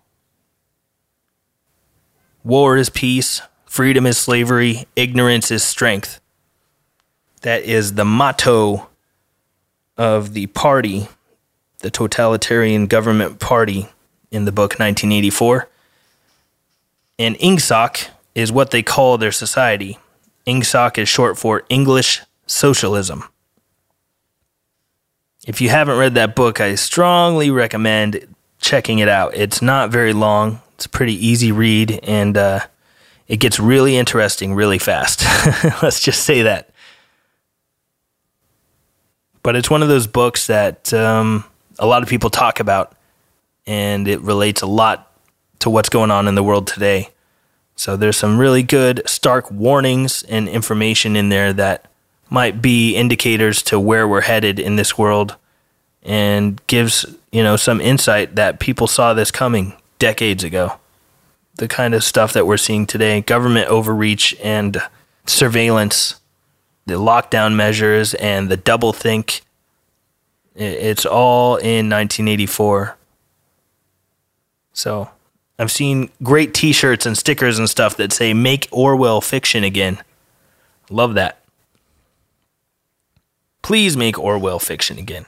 [2.42, 6.20] War is peace, freedom is slavery, ignorance is strength.
[7.42, 8.88] That is the motto
[9.98, 11.08] of the party,
[11.80, 13.88] the totalitarian government party
[14.30, 15.68] in the book 1984.
[17.18, 19.98] And INGSOC is what they call their society.
[20.46, 23.24] INGSOC is short for English Socialism.
[25.46, 29.34] If you haven't read that book, I strongly recommend checking it out.
[29.34, 32.60] It's not very long, it's a pretty easy read, and uh,
[33.26, 35.22] it gets really interesting really fast.
[35.82, 36.70] Let's just say that.
[39.42, 41.44] But it's one of those books that um,
[41.78, 42.94] a lot of people talk about,
[43.70, 45.12] and it relates a lot
[45.60, 47.08] to what's going on in the world today.
[47.76, 51.88] So there's some really good, stark warnings and information in there that
[52.28, 55.36] might be indicators to where we're headed in this world
[56.02, 60.72] and gives, you know, some insight that people saw this coming decades ago.
[61.54, 64.82] The kind of stuff that we're seeing today government overreach and
[65.26, 66.16] surveillance,
[66.86, 69.42] the lockdown measures, and the double think.
[70.56, 72.96] It's all in 1984.
[74.80, 75.10] So
[75.58, 80.02] I've seen great t shirts and stickers and stuff that say, Make Orwell fiction again.
[80.88, 81.38] Love that.
[83.60, 85.26] Please make Orwell fiction again.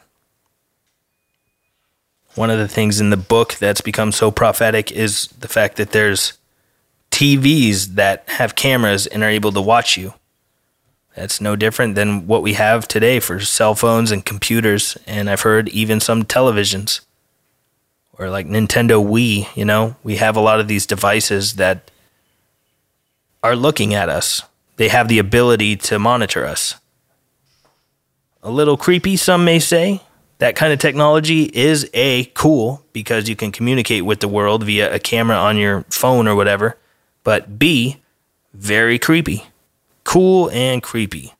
[2.34, 5.92] One of the things in the book that's become so prophetic is the fact that
[5.92, 6.38] there's
[7.10, 10.14] TVs that have cameras and are able to watch you.
[11.14, 15.42] That's no different than what we have today for cell phones and computers, and I've
[15.42, 17.02] heard even some televisions.
[18.18, 21.90] Or like Nintendo Wii, you know, we have a lot of these devices that
[23.42, 24.42] are looking at us.
[24.76, 26.76] They have the ability to monitor us.
[28.42, 30.02] A little creepy, some may say,
[30.38, 34.92] that kind of technology is A, cool because you can communicate with the world via
[34.92, 36.76] a camera on your phone or whatever,
[37.22, 37.98] but B,
[38.52, 39.44] very creepy.
[40.04, 41.32] Cool and creepy.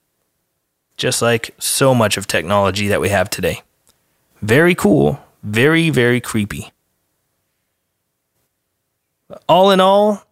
[0.97, 3.63] Just like so much of technology that we have today.
[4.41, 6.73] Very cool, very, very creepy.
[9.49, 10.23] All in all,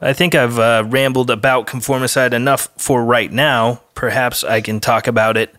[0.00, 3.82] I think I've uh, rambled about conformicide enough for right now.
[3.94, 5.54] Perhaps I can talk about it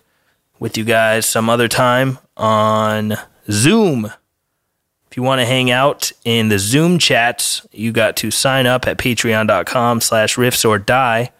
[0.60, 3.18] with you guys some other time on
[3.50, 4.12] Zoom.
[5.10, 8.88] If you want to hang out in the Zoom chats, you got to sign up
[8.88, 11.32] at patreon.com slash riffs or die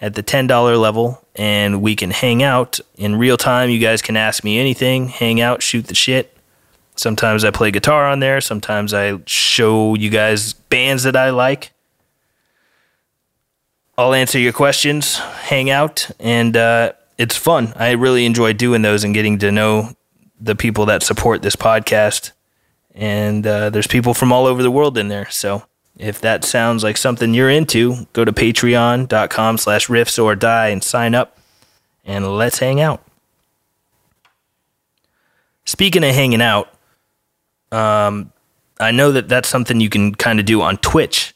[0.00, 3.70] at the $10 level and we can hang out in real time.
[3.70, 6.36] You guys can ask me anything, hang out, shoot the shit.
[6.96, 8.40] Sometimes I play guitar on there.
[8.40, 11.72] Sometimes I show you guys bands that I like.
[13.96, 17.72] I'll answer your questions, hang out, and uh, it's fun.
[17.74, 19.90] I really enjoy doing those and getting to know
[20.40, 22.30] the people that support this podcast.
[22.94, 25.28] And uh, there's people from all over the world in there.
[25.30, 25.64] So
[25.98, 30.82] if that sounds like something you're into, go to patreon.com slash riffs or die and
[30.82, 31.38] sign up
[32.04, 33.02] and let's hang out.
[35.64, 36.72] Speaking of hanging out,
[37.72, 38.32] um,
[38.80, 41.34] I know that that's something you can kind of do on Twitch.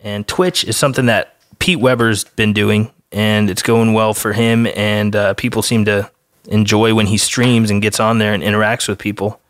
[0.00, 4.66] And Twitch is something that Pete Webber's been doing and it's going well for him.
[4.74, 6.10] And uh, people seem to
[6.48, 9.40] enjoy when he streams and gets on there and interacts with people.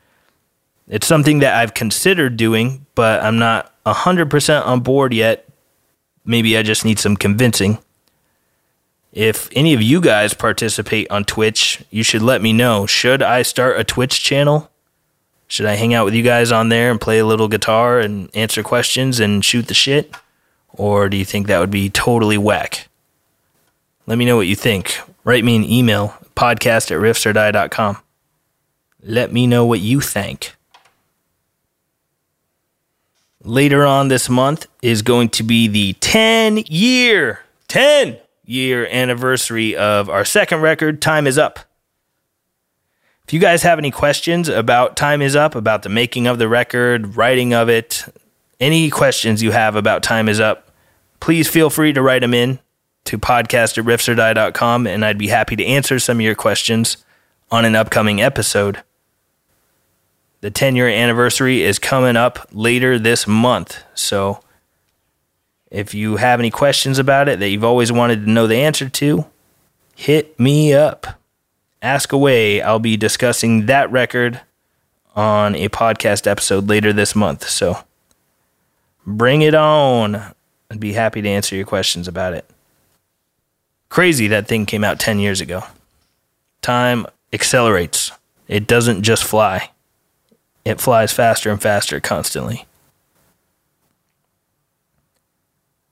[0.89, 5.47] It's something that I've considered doing, but I'm not 100% on board yet.
[6.25, 7.79] Maybe I just need some convincing.
[9.13, 12.87] If any of you guys participate on Twitch, you should let me know.
[12.87, 14.71] Should I start a Twitch channel?
[15.49, 18.31] Should I hang out with you guys on there and play a little guitar and
[18.35, 20.15] answer questions and shoot the shit?
[20.71, 22.89] Or do you think that would be totally whack?
[24.07, 24.99] Let me know what you think.
[25.25, 27.99] Write me an email, podcast at riffsordie.com.
[29.03, 30.55] Let me know what you think.
[33.45, 40.09] Later on this month is going to be the 10 year, 10 year anniversary of
[40.09, 41.59] our second record, Time Is Up.
[43.27, 46.49] If you guys have any questions about Time Is Up, about the making of the
[46.49, 48.05] record, writing of it,
[48.61, 50.71] any questions you have about Time Is Up,
[51.19, 52.61] please feel free to write them in
[53.05, 57.05] to podcast at riffsordie.com and I'd be happy to answer some of your questions
[57.51, 58.83] on an upcoming episode.
[60.43, 63.83] The 10 year anniversary is coming up later this month.
[63.95, 64.41] So
[65.71, 68.89] if you have any questions about it that you've always wanted to know the answer
[68.89, 69.25] to,
[69.97, 71.19] hit me up.
[71.81, 72.61] Ask away.
[72.61, 74.43] I'll be discussing that record
[75.17, 77.49] on a podcast episode later this month.
[77.49, 77.79] So
[79.07, 80.35] Bring it on.
[80.71, 82.49] I'd be happy to answer your questions about it.
[83.89, 85.65] Crazy that thing came out 10 years ago.
[86.63, 88.13] Time accelerates,
[88.47, 89.71] it doesn't just fly,
[90.65, 92.67] it flies faster and faster constantly.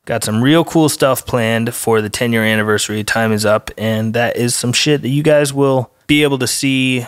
[0.04, 3.04] Got some real cool stuff planned for the 10 year anniversary.
[3.04, 6.46] Time is up, and that is some shit that you guys will be able to
[6.46, 7.06] see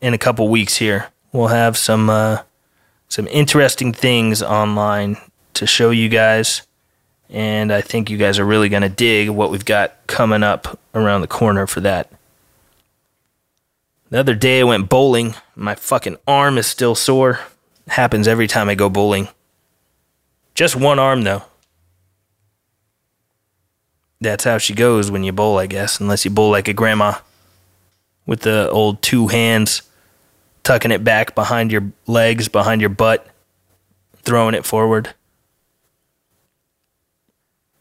[0.00, 1.08] in a couple weeks here.
[1.32, 2.42] We'll have some uh,
[3.08, 5.16] some interesting things online
[5.54, 6.62] to show you guys,
[7.30, 11.22] and I think you guys are really gonna dig what we've got coming up around
[11.22, 12.10] the corner for that.
[14.14, 15.34] The other day I went bowling.
[15.56, 17.40] My fucking arm is still sore.
[17.88, 19.26] happens every time I go bowling.
[20.54, 21.42] Just one arm though
[24.20, 27.14] that's how she goes when you bowl, I guess, unless you bowl like a grandma
[28.24, 29.82] with the old two hands,
[30.62, 33.26] tucking it back behind your legs, behind your butt,
[34.22, 35.12] throwing it forward.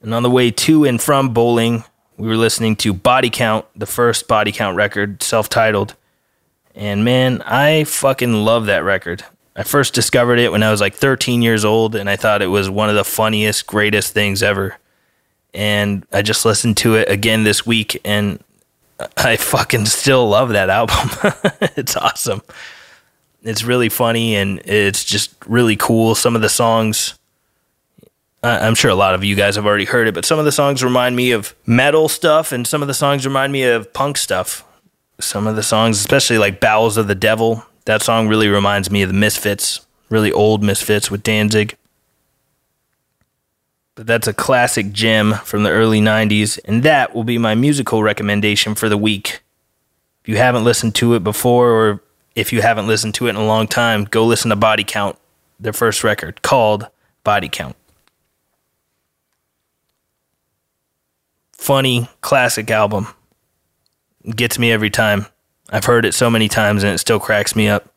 [0.02, 1.84] And on the way to and from bowling,
[2.18, 5.96] we were listening to Body Count, the first Body Count record, self titled.
[6.76, 9.24] And man, I fucking love that record.
[9.56, 12.48] I first discovered it when I was like 13 years old, and I thought it
[12.48, 14.78] was one of the funniest, greatest things ever
[15.54, 18.44] and I just listened to it again this week, and
[19.18, 21.10] I fucking still love that album.
[21.76, 22.42] it's awesome.
[23.44, 26.16] It's really funny and it's just really cool.
[26.16, 27.16] Some of the songs,
[28.42, 30.52] I'm sure a lot of you guys have already heard it, but some of the
[30.52, 34.18] songs remind me of metal stuff, and some of the songs remind me of punk
[34.18, 34.64] stuff.
[35.20, 39.02] Some of the songs, especially like Bowels of the Devil, that song really reminds me
[39.02, 41.78] of the Misfits, really old Misfits with Danzig.
[43.96, 48.02] But that's a classic gem from the early 90s, and that will be my musical
[48.02, 49.42] recommendation for the week.
[50.24, 52.04] If you haven't listened to it before, or
[52.36, 55.18] if you haven't listened to it in a long time, go listen to Body Count,
[55.60, 56.88] their first record called
[57.24, 57.76] Body Count.
[61.52, 63.08] Funny, classic album.
[64.30, 65.28] Gets me every time.
[65.70, 67.90] I've heard it so many times and it still cracks me up.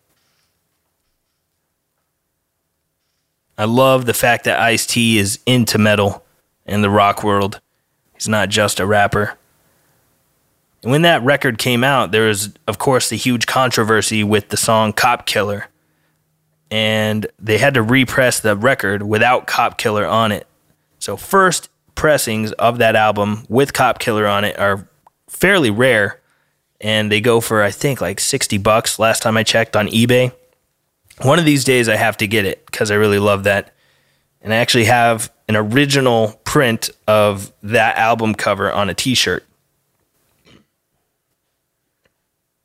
[3.58, 6.24] I love the fact that Ice T is into metal
[6.66, 7.60] and the rock world.
[8.14, 9.36] He's not just a rapper.
[10.82, 14.56] And when that record came out, there was, of course, the huge controversy with the
[14.56, 15.68] song Cop Killer.
[16.70, 20.46] And they had to repress the record without Cop Killer on it.
[20.98, 24.86] So, first pressings of that album with Cop Killer on it are
[25.28, 26.20] fairly rare.
[26.80, 30.32] And they go for, I think, like 60 bucks last time I checked on eBay.
[31.22, 33.72] One of these days I have to get it because I really love that.
[34.42, 39.44] And I actually have an original print of that album cover on a t shirt.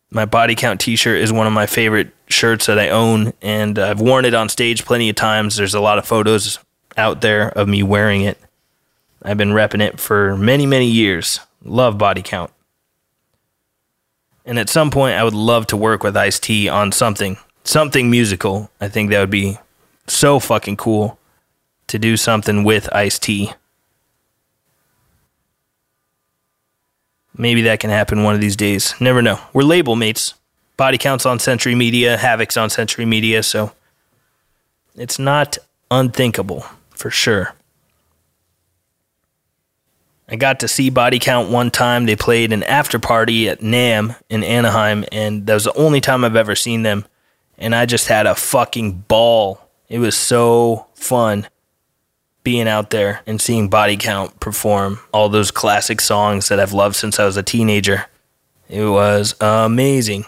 [0.10, 3.80] My body count t shirt is one of my favorite shirts that I own, and
[3.80, 5.56] I've worn it on stage plenty of times.
[5.56, 6.60] There's a lot of photos
[6.98, 8.38] out there of me wearing it.
[9.24, 11.40] I've been repping it for many, many years.
[11.64, 12.52] Love body count.
[14.46, 18.10] And at some point, I would love to work with Ice T on something something
[18.10, 18.72] musical.
[18.80, 19.60] I think that would be
[20.08, 21.20] so fucking cool
[21.88, 23.54] to do something with Ice T.
[27.38, 28.94] Maybe that can happen one of these days.
[29.00, 29.40] Never know.
[29.54, 30.34] We're label mates.
[30.78, 33.72] Body counts on Century Media, Havok's on Century Media, so
[34.96, 35.58] it's not
[35.92, 37.54] unthinkable for sure.
[40.32, 42.06] I got to see Body Count one time.
[42.06, 46.24] They played an after party at NAMM in Anaheim, and that was the only time
[46.24, 47.06] I've ever seen them
[47.62, 49.62] and I just had a fucking ball.
[49.88, 51.48] It was so fun
[52.44, 56.96] being out there and seeing Body Count perform all those classic songs that I've loved
[56.96, 58.08] since I was a teenager.
[58.68, 60.26] It was amazing.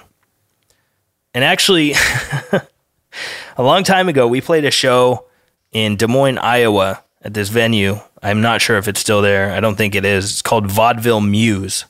[1.34, 1.94] And actually,
[3.58, 5.26] a long time ago, we played a show
[5.72, 8.00] in Des Moines, Iowa at this venue.
[8.24, 9.52] I'm not sure if it's still there.
[9.52, 10.32] I don't think it is.
[10.32, 11.86] It's called Vaudeville Mews.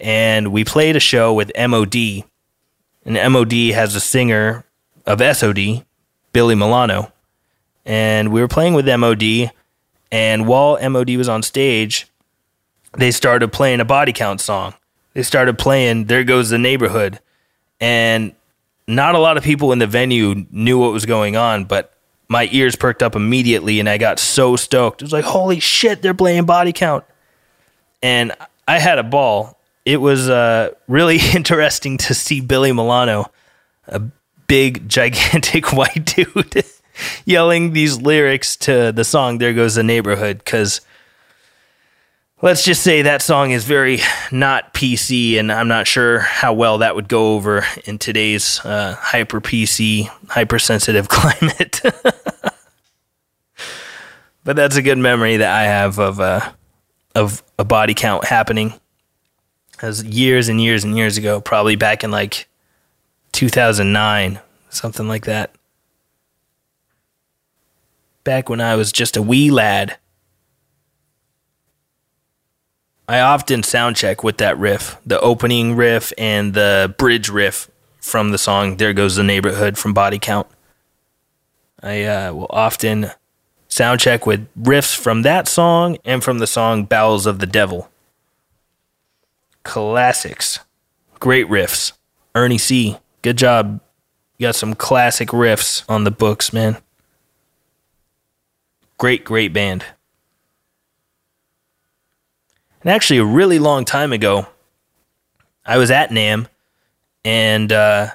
[0.00, 2.24] And we played a show with MOD.
[3.04, 4.64] And MOD has a singer
[5.06, 5.84] of SOD,
[6.32, 7.12] Billy Milano.
[7.84, 9.50] And we were playing with MOD.
[10.12, 12.06] And while MOD was on stage,
[12.96, 14.74] they started playing a body count song.
[15.14, 17.18] They started playing There Goes the Neighborhood.
[17.80, 18.34] And
[18.86, 21.92] not a lot of people in the venue knew what was going on, but
[22.28, 25.02] my ears perked up immediately and I got so stoked.
[25.02, 27.04] It was like, holy shit, they're playing body count.
[28.02, 28.32] And
[28.66, 29.58] I had a ball.
[29.84, 33.30] It was uh, really interesting to see Billy Milano,
[33.86, 34.00] a
[34.48, 36.64] big, gigantic white dude
[37.24, 40.80] yelling these lyrics to the song There Goes the Neighborhood because
[42.42, 46.78] let's just say that song is very not PC, and I'm not sure how well
[46.78, 51.80] that would go over in today's uh, hyper PC, hypersensitive climate.
[54.44, 56.52] but that's a good memory that I have of uh,
[57.14, 58.74] of a body count happening.
[59.82, 62.48] As years and years and years ago, probably back in like
[63.32, 65.54] 2009, something like that.
[68.24, 69.98] Back when I was just a wee lad.
[73.08, 78.30] I often sound check with that riff, the opening riff and the bridge riff from
[78.30, 80.48] the song There Goes the Neighborhood from Body Count.
[81.82, 83.12] I uh, will often
[83.68, 87.88] sound check with riffs from that song and from the song Bowels of the Devil.
[89.62, 90.60] Classics.
[91.20, 91.92] Great riffs.
[92.34, 92.98] Ernie C.
[93.22, 93.80] Good job.
[94.38, 96.78] You got some classic riffs on the books, man.
[98.98, 99.84] Great, great band.
[102.86, 104.46] And actually, a really long time ago,
[105.64, 106.46] I was at NAMM
[107.24, 108.10] and uh,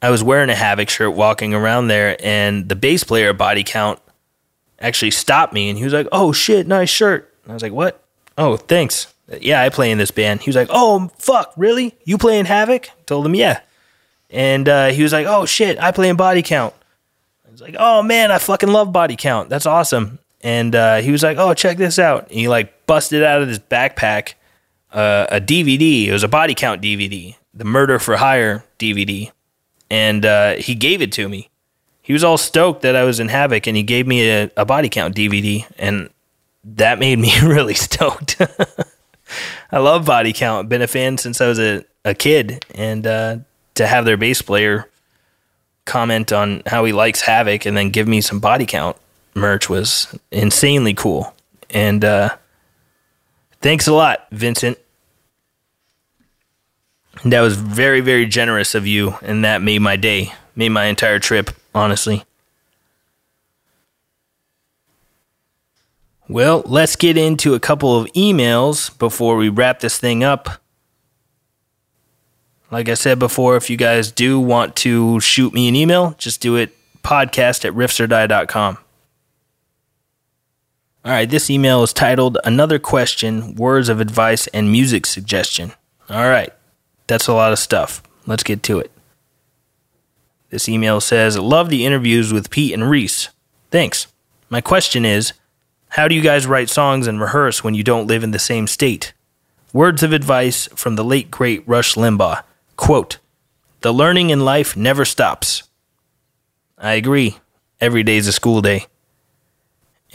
[0.00, 4.00] I was wearing a Havok shirt walking around there, and the bass player Body Count
[4.80, 7.30] actually stopped me and he was like, Oh shit, nice shirt.
[7.42, 8.02] And I was like, What?
[8.38, 9.12] Oh, thanks.
[9.42, 10.40] Yeah, I play in this band.
[10.40, 11.94] He was like, Oh, fuck, really?
[12.06, 12.88] You play in Havok?
[13.04, 13.60] Told him, Yeah.
[14.30, 16.72] And uh, he was like, Oh shit, I play in Body Count.
[17.46, 19.50] I was like, Oh man, I fucking love Body Count.
[19.50, 20.18] That's awesome.
[20.46, 22.28] And uh, he was like, Oh, check this out.
[22.28, 24.34] And he like busted out of his backpack
[24.92, 26.06] uh, a DVD.
[26.06, 29.32] It was a Body Count DVD, the Murder for Hire DVD.
[29.90, 31.50] And uh, he gave it to me
[32.06, 34.64] he was all stoked that I was in Havok and he gave me a, a
[34.64, 36.08] body count DVD and
[36.62, 38.40] that made me really stoked.
[39.72, 40.68] I love body count.
[40.68, 43.38] Been a fan since I was a, a kid and uh,
[43.74, 44.88] to have their bass player
[45.84, 48.96] comment on how he likes Havok and then give me some body count
[49.36, 51.34] merch was insanely cool.
[51.70, 52.36] And uh,
[53.60, 54.78] thanks a lot, Vincent.
[57.24, 61.18] That was very, very generous of you, and that made my day, made my entire
[61.18, 62.24] trip honestly.
[66.28, 70.60] Well, let's get into a couple of emails before we wrap this thing up.
[72.70, 76.40] Like I said before, if you guys do want to shoot me an email, just
[76.40, 76.74] do it
[77.04, 78.78] podcast at riffsordie.com.
[81.06, 85.72] All right, this email is titled Another Question, Words of Advice, and Music Suggestion.
[86.10, 86.52] All right,
[87.06, 88.02] that's a lot of stuff.
[88.26, 88.90] Let's get to it.
[90.50, 93.28] This email says, Love the interviews with Pete and Reece.
[93.70, 94.08] Thanks.
[94.50, 95.32] My question is,
[95.90, 98.66] how do you guys write songs and rehearse when you don't live in the same
[98.66, 99.12] state?
[99.72, 102.42] Words of advice from the late great Rush Limbaugh.
[102.74, 103.18] Quote,
[103.82, 105.62] The learning in life never stops.
[106.76, 107.38] I agree.
[107.80, 108.86] Every day is a school day.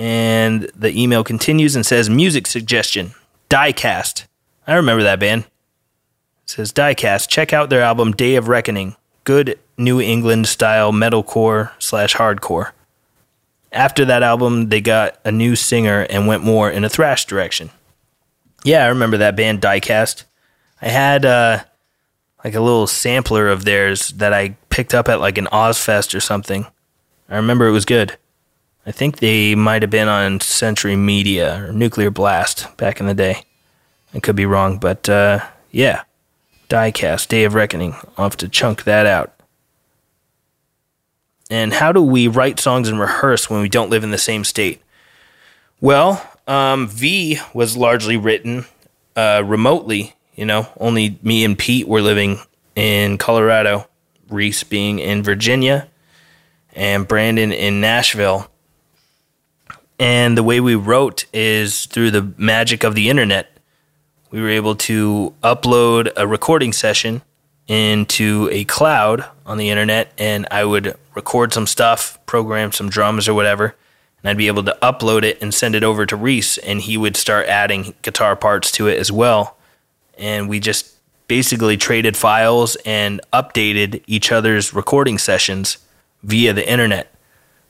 [0.01, 3.11] And the email continues and says, Music suggestion,
[3.51, 4.25] Diecast.
[4.65, 5.43] I remember that band.
[5.43, 8.95] It says, Diecast, check out their album Day of Reckoning
[9.25, 12.71] good New England style metalcore slash hardcore.
[13.71, 17.69] After that album, they got a new singer and went more in a thrash direction.
[18.63, 20.23] Yeah, I remember that band Diecast.
[20.81, 21.63] I had uh,
[22.43, 26.21] like a little sampler of theirs that I picked up at like an Ozzfest or
[26.21, 26.65] something.
[27.29, 28.17] I remember it was good.
[28.86, 33.13] I think they might have been on Century Media or Nuclear Blast back in the
[33.13, 33.43] day.
[34.13, 36.03] I could be wrong, but uh, yeah.
[36.69, 37.95] Diecast, Day of Reckoning.
[38.17, 39.34] I'll have to chunk that out.
[41.49, 44.45] And how do we write songs and rehearse when we don't live in the same
[44.45, 44.82] state?
[45.82, 48.65] Well, um, V was largely written
[49.17, 50.15] uh, remotely.
[50.36, 52.39] You know, only me and Pete were living
[52.75, 53.89] in Colorado,
[54.29, 55.89] Reece being in Virginia,
[56.73, 58.50] and Brandon in Nashville.
[60.01, 63.51] And the way we wrote is through the magic of the internet
[64.31, 67.21] we were able to upload a recording session
[67.67, 73.27] into a cloud on the internet and I would record some stuff, program some drums
[73.27, 73.75] or whatever,
[74.23, 76.97] and I'd be able to upload it and send it over to Reece and he
[76.97, 79.57] would start adding guitar parts to it as well.
[80.17, 80.95] And we just
[81.27, 85.77] basically traded files and updated each other's recording sessions
[86.23, 87.13] via the internet.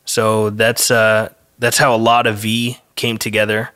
[0.06, 3.70] So that's uh, that's how a lot of V came together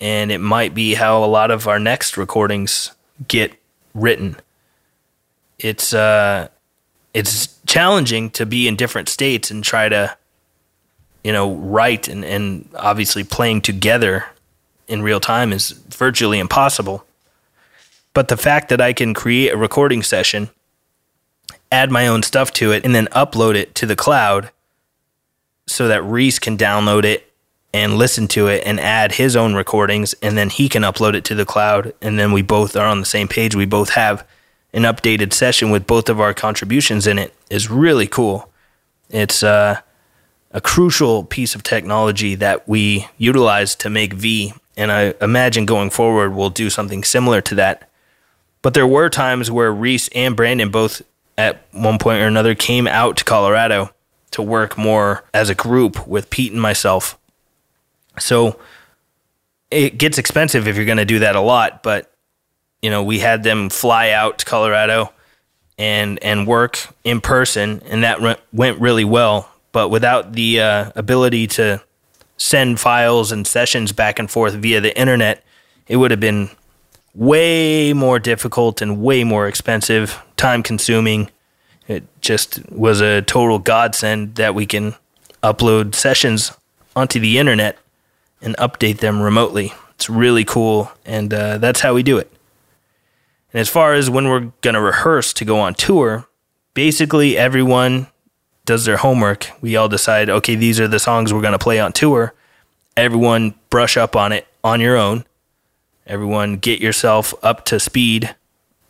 [0.00, 2.92] and it might be how a lot of our next recordings
[3.26, 3.54] get
[3.94, 4.36] written.
[5.58, 6.48] It's uh,
[7.14, 10.14] it's challenging to be in different states and try to,
[11.24, 14.26] you know, write and, and obviously playing together
[14.86, 17.06] in real time is virtually impossible.
[18.12, 20.50] But the fact that I can create a recording session,
[21.72, 24.50] add my own stuff to it, and then upload it to the cloud
[25.66, 27.32] so that Reece can download it
[27.74, 31.24] and listen to it and add his own recordings and then he can upload it
[31.24, 34.26] to the cloud and then we both are on the same page we both have
[34.72, 38.50] an updated session with both of our contributions in it is really cool
[39.10, 39.80] it's uh,
[40.56, 44.54] a crucial piece of technology that we utilize to make V.
[44.76, 47.90] And I imagine going forward, we'll do something similar to that.
[48.62, 51.02] But there were times where Reece and Brandon both,
[51.38, 53.90] at one point or another, came out to Colorado
[54.36, 57.18] to work more as a group with Pete and myself.
[58.18, 58.60] So
[59.70, 61.82] it gets expensive if you're going to do that a lot.
[61.82, 62.12] But,
[62.82, 65.10] you know, we had them fly out to Colorado
[65.78, 69.50] and and work in person, and that re- went really well.
[69.72, 71.82] But without the uh, ability to
[72.36, 75.42] send files and sessions back and forth via the internet,
[75.88, 76.50] it would have been
[77.14, 81.30] way more difficult and way more expensive, time consuming.
[81.88, 84.94] It just was a total godsend that we can
[85.42, 86.52] upload sessions
[86.94, 87.78] onto the internet
[88.40, 89.72] and update them remotely.
[89.94, 92.30] It's really cool, and uh, that's how we do it.
[93.52, 96.26] And as far as when we're going to rehearse to go on tour,
[96.74, 98.08] basically everyone
[98.64, 99.50] does their homework.
[99.62, 102.34] We all decide, okay, these are the songs we're going to play on tour.
[102.96, 105.24] Everyone brush up on it on your own.
[106.06, 108.34] Everyone get yourself up to speed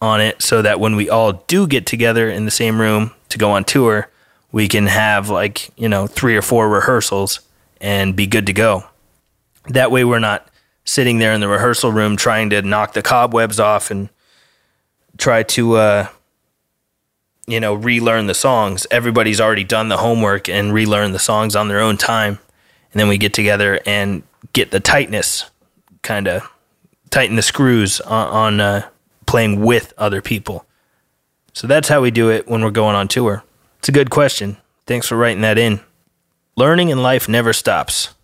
[0.01, 3.39] on it so that when we all do get together in the same room to
[3.39, 4.11] go on tour,
[4.53, 7.41] we can have like, you know, three or four rehearsals
[7.81, 8.85] and be good to go.
[9.69, 10.49] That way we're not
[10.85, 14.09] sitting there in the rehearsal room trying to knock the cobwebs off and
[15.19, 16.09] try to uh,
[17.47, 18.87] you know, relearn the songs.
[18.91, 22.39] Everybody's already done the homework and relearn the songs on their own time.
[22.93, 24.23] And then we get together and
[24.53, 25.49] get the tightness,
[26.03, 26.51] kind of
[27.11, 28.89] tighten the screws on, on uh,
[29.27, 30.67] playing with other people.
[31.53, 33.43] So that's how we do it when we're going on tour.
[33.79, 34.57] It's a good question.
[34.87, 35.81] Thanks for writing that in.
[36.57, 38.15] Learning in life never stops.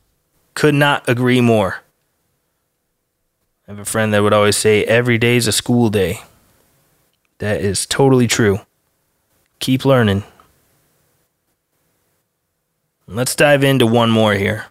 [0.55, 1.83] Could not agree more.
[3.67, 6.21] I have a friend that would always say, Every day is a school day.
[7.39, 8.61] That is totally true
[9.63, 10.25] keep learning.
[13.07, 14.67] Let's dive into one more here.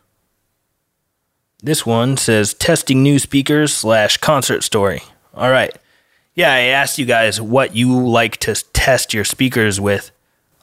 [1.63, 5.01] This one says testing new speakers slash concert story.
[5.33, 5.75] All right.
[6.33, 10.11] Yeah, I asked you guys what you like to test your speakers with.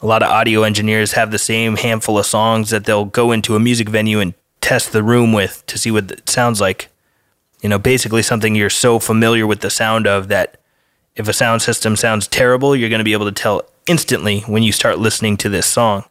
[0.00, 3.54] A lot of audio engineers have the same handful of songs that they'll go into
[3.54, 6.88] a music venue and test the room with to see what it sounds like.
[7.60, 10.58] You know, basically something you're so familiar with the sound of that
[11.16, 14.62] if a sound system sounds terrible, you're going to be able to tell instantly when
[14.62, 16.04] you start listening to this song.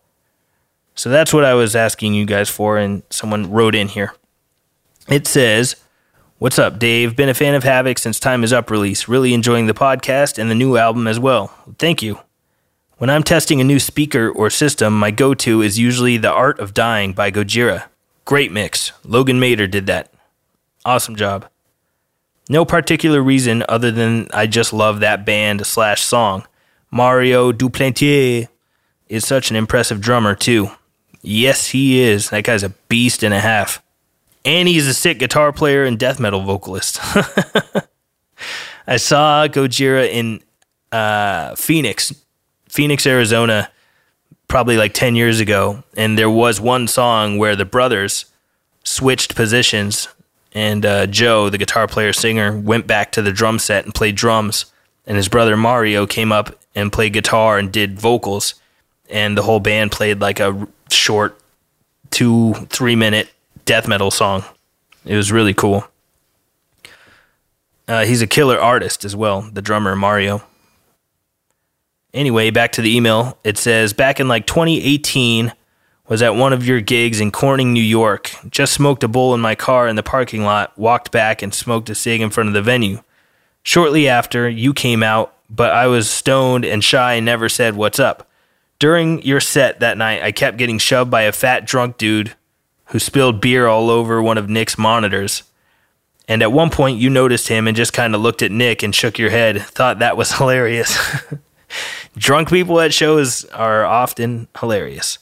[0.94, 4.14] So that's what I was asking you guys for, and someone wrote in here.
[5.08, 5.78] It says,
[6.40, 7.16] What's up, Dave?
[7.16, 9.08] Been a fan of Havok since Time Is Up release.
[9.08, 11.48] Really enjoying the podcast and the new album as well.
[11.80, 12.20] Thank you.
[13.00, 16.60] When I'm testing a new speaker or system, my go to is usually The Art
[16.60, 17.86] of Dying by Gojira.
[18.24, 18.92] Great mix.
[19.04, 20.14] Logan Mader did that.
[20.86, 21.48] Awesome job.
[22.48, 26.46] No particular reason other than I just love that band slash song.
[26.92, 28.48] Mario Duplantier
[29.10, 30.70] is such an impressive drummer, too.
[31.24, 32.30] Yes, he is.
[32.30, 33.82] That guy's a beast and a half.
[34.48, 37.00] And he's a sick guitar player and death metal vocalist.
[38.88, 40.42] I saw Gojira in
[40.90, 42.14] uh, Phoenix,
[42.70, 43.70] Phoenix, Arizona,
[44.48, 45.84] probably like 10 years ago.
[45.98, 48.24] And there was one song where the brothers
[48.86, 50.08] switched positions.
[50.54, 54.16] And uh, Joe, the guitar player singer, went back to the drum set and played
[54.16, 54.68] drums.
[55.06, 58.54] And his brother Mario came up and played guitar and did vocals,
[59.10, 61.38] and the whole band played like a short
[62.12, 63.30] two three minute
[63.68, 64.44] death metal song.
[65.06, 65.88] It was really cool.
[67.88, 70.42] Uh, he's a killer artist as well, the drummer Mario.
[72.14, 73.38] Anyway, back to the email.
[73.44, 75.54] It says back in like 2018
[76.10, 78.32] was at one of your gigs in Corning, New York.
[78.50, 81.90] Just smoked a bowl in my car in the parking lot, walked back and smoked
[81.90, 83.04] a cig in front of the venue.
[83.62, 88.00] Shortly after, you came out but I was stoned and shy and never said what's
[88.00, 88.30] up.
[88.80, 92.36] During your set that night, I kept getting shoved by a fat drunk dude
[92.88, 95.44] who spilled beer all over one of Nick's monitors.
[96.28, 98.94] And at one point, you noticed him and just kind of looked at Nick and
[98.94, 100.98] shook your head, thought that was hilarious.
[102.18, 105.20] Drunk people at shows are often hilarious.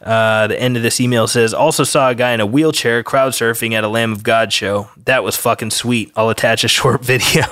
[0.00, 3.32] Uh, the end of this email says, also saw a guy in a wheelchair crowd
[3.32, 4.88] surfing at a Lamb of God show.
[5.04, 6.10] That was fucking sweet.
[6.16, 7.44] I'll attach a short video.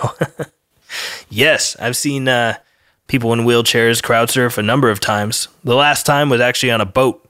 [1.28, 2.56] yes, I've seen uh,
[3.06, 5.48] people in wheelchairs crowd surf a number of times.
[5.62, 7.27] The last time was actually on a boat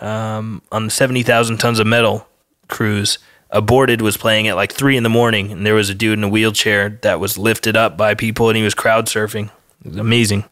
[0.00, 2.26] um, on the 70,000 tons of metal
[2.68, 3.18] cruise.
[3.50, 6.24] Aborted was playing at like three in the morning, and there was a dude in
[6.24, 9.50] a wheelchair that was lifted up by people, and he was crowd surfing.
[9.84, 10.44] It was amazing.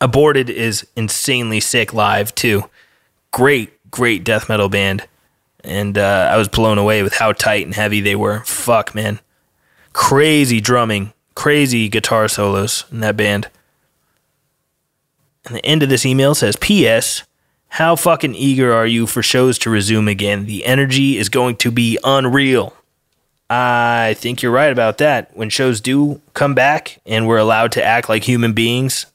[0.00, 2.68] Aborted is insanely sick live too.
[3.30, 5.06] Great, great death metal band,
[5.64, 8.40] and uh, I was blown away with how tight and heavy they were.
[8.40, 9.20] Fuck, man,
[9.94, 13.48] crazy drumming, crazy guitar solos in that band.
[15.46, 17.24] And the end of this email says, P.S.
[17.76, 20.44] How fucking eager are you for shows to resume again?
[20.44, 22.76] The energy is going to be unreal.
[23.48, 25.34] I think you're right about that.
[25.34, 29.06] When shows do come back and we're allowed to act like human beings,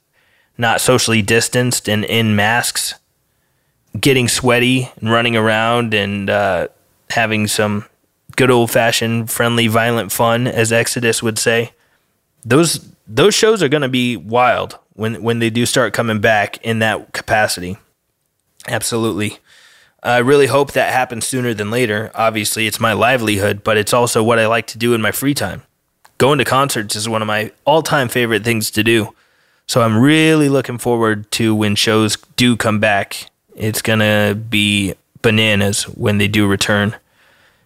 [0.58, 2.95] not socially distanced and in masks,
[3.99, 6.68] getting sweaty and running around and uh,
[7.12, 7.86] having some
[8.38, 11.74] good old fashioned friendly violent fun, as Exodus would say.
[12.43, 16.58] Those those shows are going to be wild when when they do start coming back
[16.66, 17.78] in that capacity.
[18.68, 19.39] Absolutely.
[20.03, 22.11] I really hope that happens sooner than later.
[22.13, 25.34] Obviously, it's my livelihood, but it's also what I like to do in my free
[25.34, 25.63] time.
[26.18, 29.13] Going to concerts is one of my all time favorite things to do.
[29.68, 33.30] So I'm really looking forward to when shows do come back.
[33.55, 36.95] It's going to be bananas when they do return.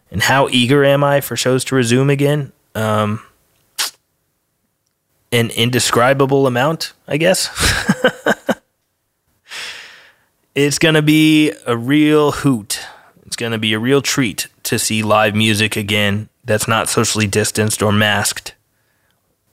[0.09, 2.51] And how eager am I for shows to resume again?
[2.75, 3.21] Um,
[5.31, 7.49] an indescribable amount, I guess.
[10.55, 12.79] it's going to be a real hoot.
[13.25, 17.27] It's going to be a real treat to see live music again that's not socially
[17.27, 18.55] distanced or masked.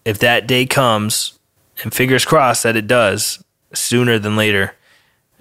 [0.05, 1.39] If that day comes,
[1.83, 4.75] and fingers crossed that it does sooner than later,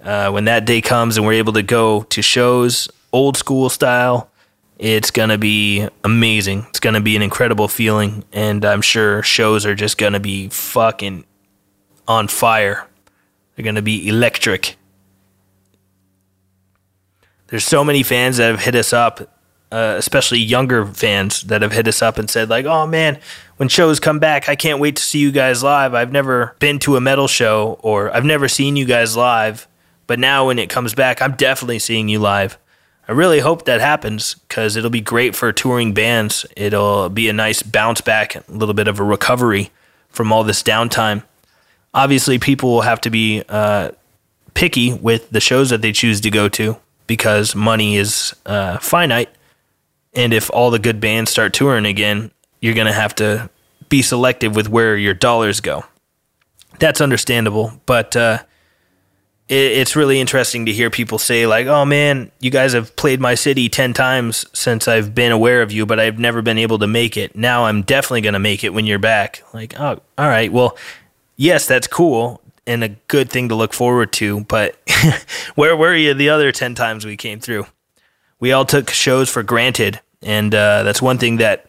[0.02, 4.30] uh, when that day comes and we're able to go to shows old school style,
[4.78, 6.66] it's going to be amazing.
[6.68, 8.24] It's going to be an incredible feeling.
[8.32, 11.24] And I'm sure shows are just going to be fucking
[12.06, 12.86] on fire.
[13.56, 14.76] They're going to be electric.
[17.48, 19.20] There's so many fans that have hit us up,
[19.72, 23.18] uh, especially younger fans that have hit us up and said, like, oh man,
[23.56, 25.94] when shows come back, I can't wait to see you guys live.
[25.94, 29.66] I've never been to a metal show or I've never seen you guys live.
[30.06, 32.58] But now when it comes back, I'm definitely seeing you live.
[33.08, 36.44] I really hope that happens because it'll be great for touring bands.
[36.54, 39.70] It'll be a nice bounce back, a little bit of a recovery
[40.10, 41.22] from all this downtime.
[41.94, 43.92] Obviously, people will have to be uh,
[44.52, 46.76] picky with the shows that they choose to go to
[47.08, 49.30] because money is uh, finite.
[50.14, 52.30] And if all the good bands start touring again,
[52.60, 53.50] you're going to have to
[53.88, 55.84] be selective with where your dollars go.
[56.78, 58.38] That's understandable, but uh,
[59.48, 63.34] it's really interesting to hear people say like oh man you guys have played my
[63.34, 66.86] city 10 times since i've been aware of you but i've never been able to
[66.86, 70.28] make it now i'm definitely going to make it when you're back like oh all
[70.28, 70.76] right well
[71.36, 74.80] yes that's cool and a good thing to look forward to but
[75.56, 77.66] where were you the other 10 times we came through
[78.38, 81.66] we all took shows for granted and uh, that's one thing that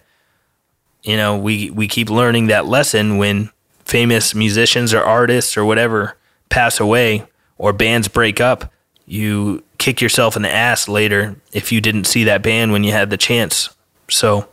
[1.04, 3.50] you know we we keep learning that lesson when
[3.90, 6.16] famous musicians or artists or whatever
[6.50, 7.26] pass away
[7.58, 8.72] or bands break up,
[9.06, 12.92] you kick yourself in the ass later if you didn't see that band when you
[12.92, 13.76] had the chance.
[14.10, 14.48] So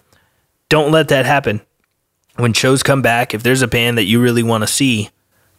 [0.68, 1.60] don't let that happen.
[2.36, 5.10] When shows come back, if there's a band that you really want to see,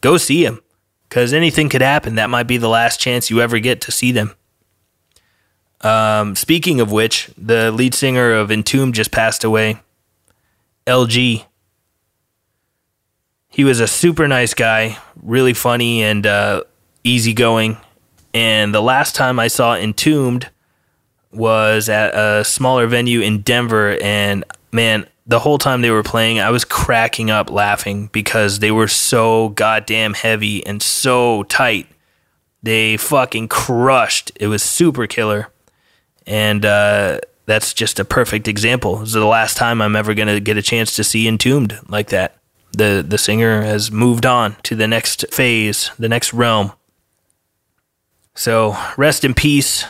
[0.01, 0.61] go see them
[1.07, 2.15] because anything could happen.
[2.15, 4.35] That might be the last chance you ever get to see them.
[5.81, 9.79] Um, speaking of which, the lead singer of Entombed just passed away.
[10.85, 11.45] LG.
[13.49, 16.63] He was a super nice guy, really funny, and uh,
[17.03, 17.77] easygoing.
[18.33, 20.49] And the last time I saw Entombed
[21.31, 23.97] was at a smaller venue in Denver.
[24.01, 28.71] And man, the whole time they were playing, I was cracking up laughing because they
[28.71, 31.87] were so goddamn heavy and so tight.
[32.63, 34.31] They fucking crushed.
[34.39, 35.49] It was super killer.
[36.25, 38.97] And uh, that's just a perfect example.
[38.97, 41.77] This is the last time I'm ever going to get a chance to see Entombed
[41.89, 42.37] like that.
[42.71, 46.71] The, the singer has moved on to the next phase, the next realm.
[48.33, 49.85] So rest in peace.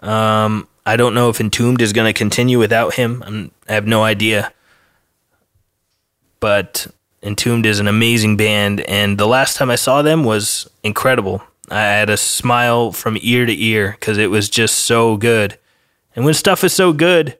[0.00, 3.22] Um, I don't know if Entombed is going to continue without him.
[3.24, 4.52] I'm, I have no idea.
[6.40, 6.88] But
[7.22, 11.44] Entombed is an amazing band, and the last time I saw them was incredible.
[11.70, 15.56] I had a smile from ear to ear because it was just so good.
[16.16, 17.38] And when stuff is so good,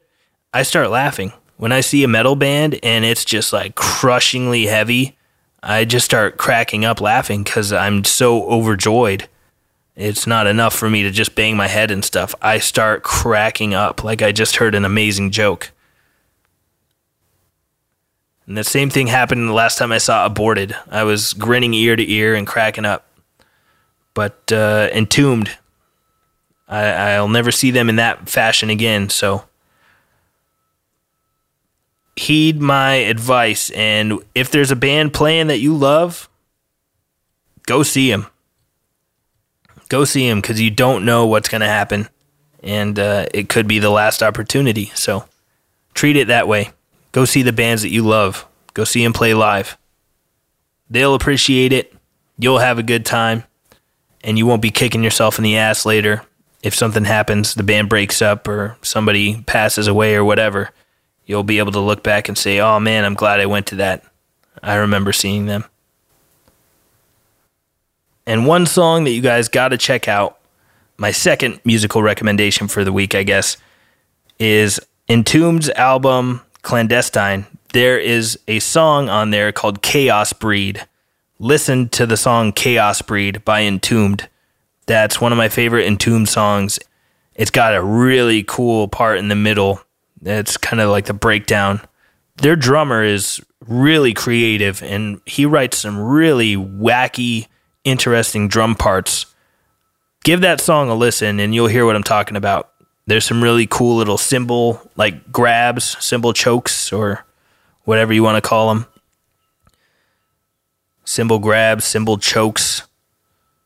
[0.55, 1.33] I start laughing.
[1.57, 5.19] When I see a metal band and it's just like crushingly heavy,
[5.61, 9.29] I just start cracking up laughing because I'm so overjoyed.
[9.97, 12.35] It's not enough for me to just bang my head and stuff.
[12.41, 15.73] I start cracking up like I just heard an amazing joke.
[18.47, 20.75] And the same thing happened the last time I saw Aborted.
[20.91, 23.07] I was grinning ear to ear and cracking up.
[24.15, 25.57] But uh, Entombed,
[26.67, 29.09] I, I'll never see them in that fashion again.
[29.09, 29.45] So
[32.17, 33.71] heed my advice.
[33.71, 36.29] And if there's a band playing that you love,
[37.67, 38.27] go see them
[39.91, 42.09] go see him because you don't know what's going to happen,
[42.63, 44.87] and uh, it could be the last opportunity.
[44.95, 45.27] So
[45.93, 46.71] treat it that way.
[47.13, 48.47] Go see the bands that you love.
[48.73, 49.77] Go see them play live.
[50.89, 51.93] They'll appreciate it.
[52.39, 53.45] You'll have a good time,
[54.25, 56.23] and you won't be kicking yourself in the ass later
[56.63, 60.71] if something happens, the band breaks up or somebody passes away or whatever.
[61.25, 63.77] You'll be able to look back and say, "Oh man, I'm glad I went to
[63.77, 64.05] that.
[64.63, 65.65] I remember seeing them."
[68.31, 70.39] And one song that you guys got to check out,
[70.97, 73.57] my second musical recommendation for the week, I guess,
[74.39, 74.79] is
[75.09, 77.47] Entombed's album Clandestine.
[77.73, 80.87] There is a song on there called Chaos Breed.
[81.41, 84.29] Listen to the song Chaos Breed by Entombed.
[84.87, 86.79] That's one of my favorite Entombed songs.
[87.35, 89.83] It's got a really cool part in the middle.
[90.23, 91.81] It's kind of like the breakdown.
[92.37, 97.49] Their drummer is really creative and he writes some really wacky,
[97.85, 99.27] interesting drum parts.
[100.25, 102.73] Give that song a listen and you'll hear what I'm talking about.
[103.07, 107.25] There's some really cool little cymbal like grabs, cymbal chokes, or
[107.85, 108.87] whatever you want to call them.
[111.05, 112.87] Cymbal grabs, cymbal chokes,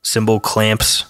[0.03, 1.05] cymbal clamps.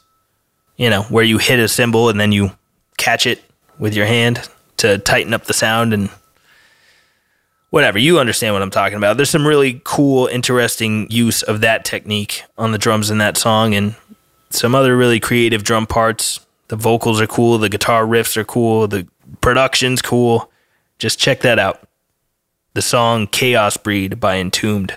[0.77, 2.51] You know, where you hit a cymbal and then you
[2.97, 3.41] catch it
[3.79, 4.49] with your hand
[4.79, 6.11] to tighten up the sound and
[7.75, 7.99] whatever.
[7.99, 9.16] You understand what I'm talking about.
[9.16, 13.75] There's some really cool, interesting use of that technique on the drums in that song
[13.75, 13.97] and
[14.51, 16.39] some other really creative drum parts.
[16.68, 19.09] The vocals are cool, the guitar riffs are cool, the
[19.41, 20.53] production's cool.
[21.01, 21.83] Just check that out.
[22.75, 24.97] The song Chaos Breed by Entombed.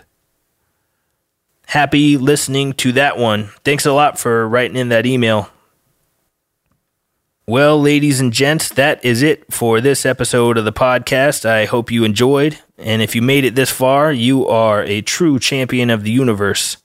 [1.66, 3.46] Happy listening to that one.
[3.64, 5.50] Thanks a lot for writing in that email.
[7.48, 11.44] Well, ladies and gents, that is it for this episode of the podcast.
[11.44, 12.60] I hope you enjoyed.
[12.78, 16.78] And if you made it this far, you are a true champion of the universe.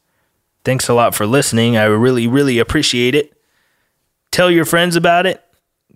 [0.64, 1.76] Thanks a lot for listening.
[1.76, 3.32] I really, really appreciate it.
[4.30, 5.42] Tell your friends about it.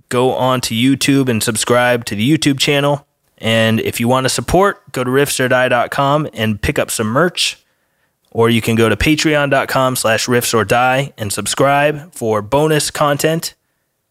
[0.09, 3.07] Go on to YouTube and subscribe to the YouTube channel.
[3.39, 7.63] And if you want to support, go to riffsordie.com and pick up some merch.
[8.31, 13.55] Or you can go to patreon.com slash riffsordie and subscribe for bonus content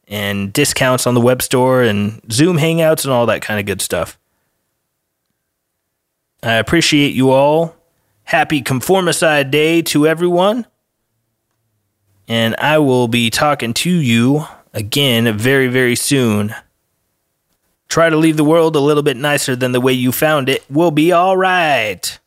[0.07, 3.81] and discounts on the web store and Zoom hangouts and all that kind of good
[3.81, 4.17] stuff.
[6.45, 7.75] I appreciate you all.
[8.23, 10.65] Happy Conformicide Day to everyone
[12.27, 16.55] and I will be talking to you again very, very soon.
[17.87, 20.65] Try to leave the world a little bit nicer than the way you found it.
[20.69, 22.19] We'll be all right.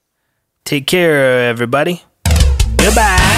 [0.65, 2.03] Take care, everybody.
[2.77, 3.38] Goodbye.